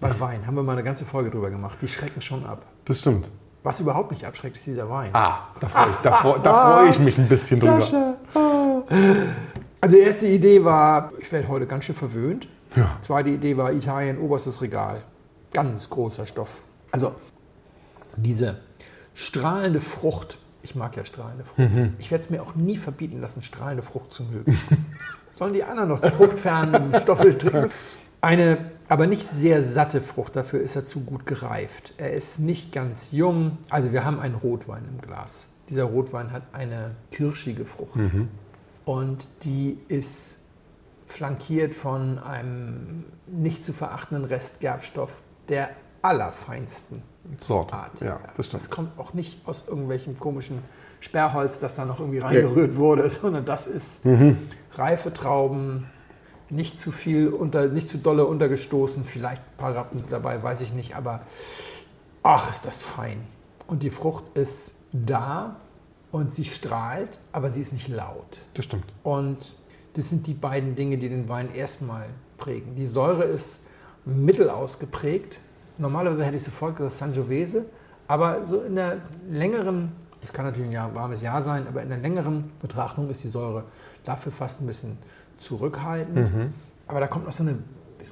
[0.00, 0.46] beim Wein.
[0.46, 1.78] Haben wir mal eine ganze Folge drüber gemacht.
[1.80, 2.66] Die schrecken schon ab.
[2.84, 3.30] Das stimmt.
[3.62, 5.10] Was überhaupt nicht abschreckt, ist dieser Wein.
[5.12, 8.16] Ah, da freue ich, da freu, da freu ich mich ein bisschen drüber.
[9.80, 12.48] Also erste Idee war, ich werde heute ganz schön verwöhnt.
[12.76, 12.96] Ja.
[13.00, 15.02] Zweite Idee war Italien, oberstes Regal.
[15.52, 16.64] Ganz großer Stoff.
[16.92, 17.14] Also
[18.16, 18.60] diese
[19.14, 20.38] strahlende Frucht.
[20.62, 21.68] Ich mag ja strahlende Frucht.
[21.98, 24.58] Ich werde es mir auch nie verbieten lassen, strahlende Frucht zu mögen.
[25.36, 27.70] Sollen die anderen noch die fruchtfernen Stoffe trinken?
[28.22, 31.92] Eine aber nicht sehr satte Frucht, dafür ist er zu gut gereift.
[31.98, 33.58] Er ist nicht ganz jung.
[33.68, 35.48] Also wir haben einen Rotwein im Glas.
[35.68, 37.98] Dieser Rotwein hat eine kirschige Frucht.
[38.84, 40.38] Und die ist
[41.06, 45.70] flankiert von einem nicht zu verachtenden Restgerbstoff der
[46.00, 47.02] allerfeinsten
[47.40, 47.74] Sorte.
[47.74, 48.00] Art.
[48.00, 48.62] Ja, das stimmt.
[48.62, 50.60] das kommt auch nicht aus irgendwelchem komischen
[51.00, 54.36] Sperrholz, das da noch irgendwie reingerührt wurde, sondern das ist Mhm.
[54.72, 55.86] reife Trauben,
[56.48, 60.72] nicht zu viel, unter, nicht zu dolle untergestoßen, vielleicht ein paar Rappen dabei, weiß ich
[60.72, 61.22] nicht, aber
[62.22, 63.18] ach, ist das fein.
[63.66, 65.56] Und die Frucht ist da
[66.12, 68.38] und sie strahlt, aber sie ist nicht laut.
[68.54, 68.84] Das stimmt.
[69.02, 69.54] Und
[69.94, 72.06] das sind die beiden Dinge, die den Wein erstmal
[72.38, 72.76] prägen.
[72.76, 73.62] Die Säure ist
[74.04, 75.40] mittel ausgeprägt.
[75.78, 77.64] Normalerweise hätte ich sofort gesagt Sangiovese,
[78.06, 79.90] aber so in der längeren,
[80.26, 83.28] das kann natürlich ein Jahr, warmes Jahr sein, aber in der längeren Betrachtung ist die
[83.28, 83.62] Säure
[84.04, 84.98] dafür fast ein bisschen
[85.38, 86.32] zurückhaltend.
[86.88, 87.58] Aber da kommt noch so eine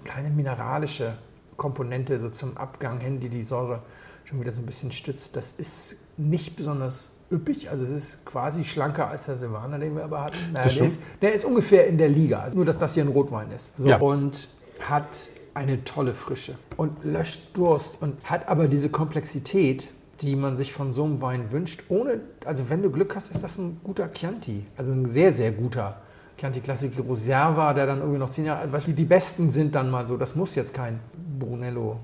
[0.05, 1.15] kleine mineralische
[1.57, 3.83] Komponente so zum Abgang hin, die die Säure
[4.25, 5.35] schon wieder so ein bisschen stützt.
[5.35, 10.05] Das ist nicht besonders üppig, also es ist quasi schlanker als der Silvaner, den wir
[10.05, 10.37] aber hatten.
[10.53, 13.09] Naja, der, ist, der ist ungefähr in der Liga, also nur dass das hier ein
[13.09, 13.77] Rotwein ist.
[13.77, 13.99] So, Ja.
[13.99, 14.49] Und
[14.81, 19.91] hat eine tolle Frische und löscht Durst und hat aber diese Komplexität,
[20.21, 23.43] die man sich von so einem Wein wünscht, ohne, also wenn du Glück hast, ist
[23.43, 26.01] das ein guter Chianti, also ein sehr, sehr guter
[26.39, 28.81] Chianti Classic Reserva, der dann irgendwie noch zehn Jahre alt war.
[28.81, 30.99] Die besten sind dann mal so, das muss jetzt kein
[31.39, 31.99] Brunello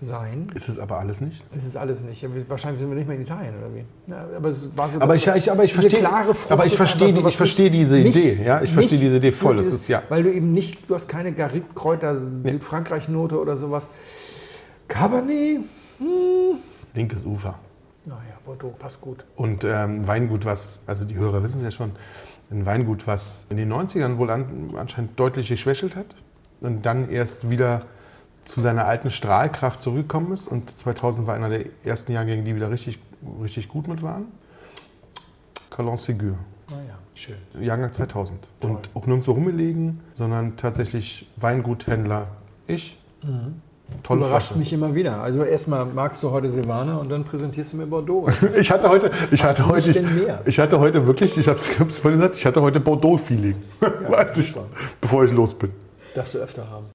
[0.00, 0.46] sein.
[0.54, 1.42] Ist es aber alles nicht?
[1.56, 2.22] Ist alles nicht.
[2.22, 3.84] Ja, Wahrscheinlich sind wir nicht mehr in Italien oder wie.
[4.10, 5.00] Ja, aber es war so.
[5.00, 7.70] Aber ich- ich- aber ich verstehe- klare Frucht aber ich ist verstehe die- ich verstehe
[7.70, 10.02] diese Idee, ja, ich verstehe nicht diese Idee voll, das ist- ja.
[10.08, 13.90] Weil du eben nicht, du hast keine Garib-Kräuter, Südfrankreich-Note oder sowas.
[14.86, 15.60] Cabernet,
[16.94, 17.54] Linkes Ufer.
[18.04, 19.24] naja, Bordeaux passt gut.
[19.36, 21.92] Und ähm, Weingut, was, also die Hörer wissen es ja schon,
[22.50, 26.06] ein Weingut, was in den 90ern wohl an, anscheinend deutlich geschwächelt hat
[26.60, 27.82] und dann erst wieder
[28.44, 30.48] zu seiner alten Strahlkraft zurückgekommen ist.
[30.48, 32.98] Und 2000 war einer der ersten Jahrgänge, die wieder richtig,
[33.42, 34.26] richtig gut mit waren.
[35.70, 36.36] Calon Ségur,
[36.70, 37.36] Naja, schön.
[37.60, 38.38] Jahrgang 2000.
[38.60, 42.28] Und auch nirgendwo rumgelegen, sondern tatsächlich Weinguthändler.
[42.66, 42.98] Ich.
[44.02, 45.20] Tolle Überrascht mich immer wieder.
[45.20, 48.26] Also erstmal magst du heute Silvaner und dann präsentierst du mir Bordeaux.
[48.58, 52.20] Ich hatte heute, ich hatte heute, ich ich hatte heute wirklich, ich habe es vorhin
[52.20, 53.54] gesagt, ich hatte heute Bordeaux-Feeling.
[54.08, 54.54] Weiß ich,
[55.00, 55.70] bevor ich los bin.
[56.14, 56.86] Darfst du öfter haben.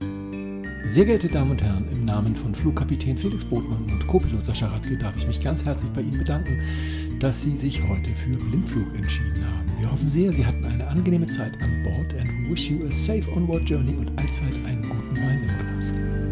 [0.86, 4.98] Sehr geehrte Damen und Herren, im Namen von Flugkapitän Felix Botmann und Co-Pilot Sascha Radke
[4.98, 6.62] darf ich mich ganz herzlich bei Ihnen bedanken,
[7.20, 9.80] dass Sie sich heute für Blindflug entschieden haben.
[9.80, 12.92] Wir hoffen sehr, Sie hatten eine angenehme Zeit an Bord and we wish you a
[12.92, 16.23] safe onward journey und allzeit einen guten Wein im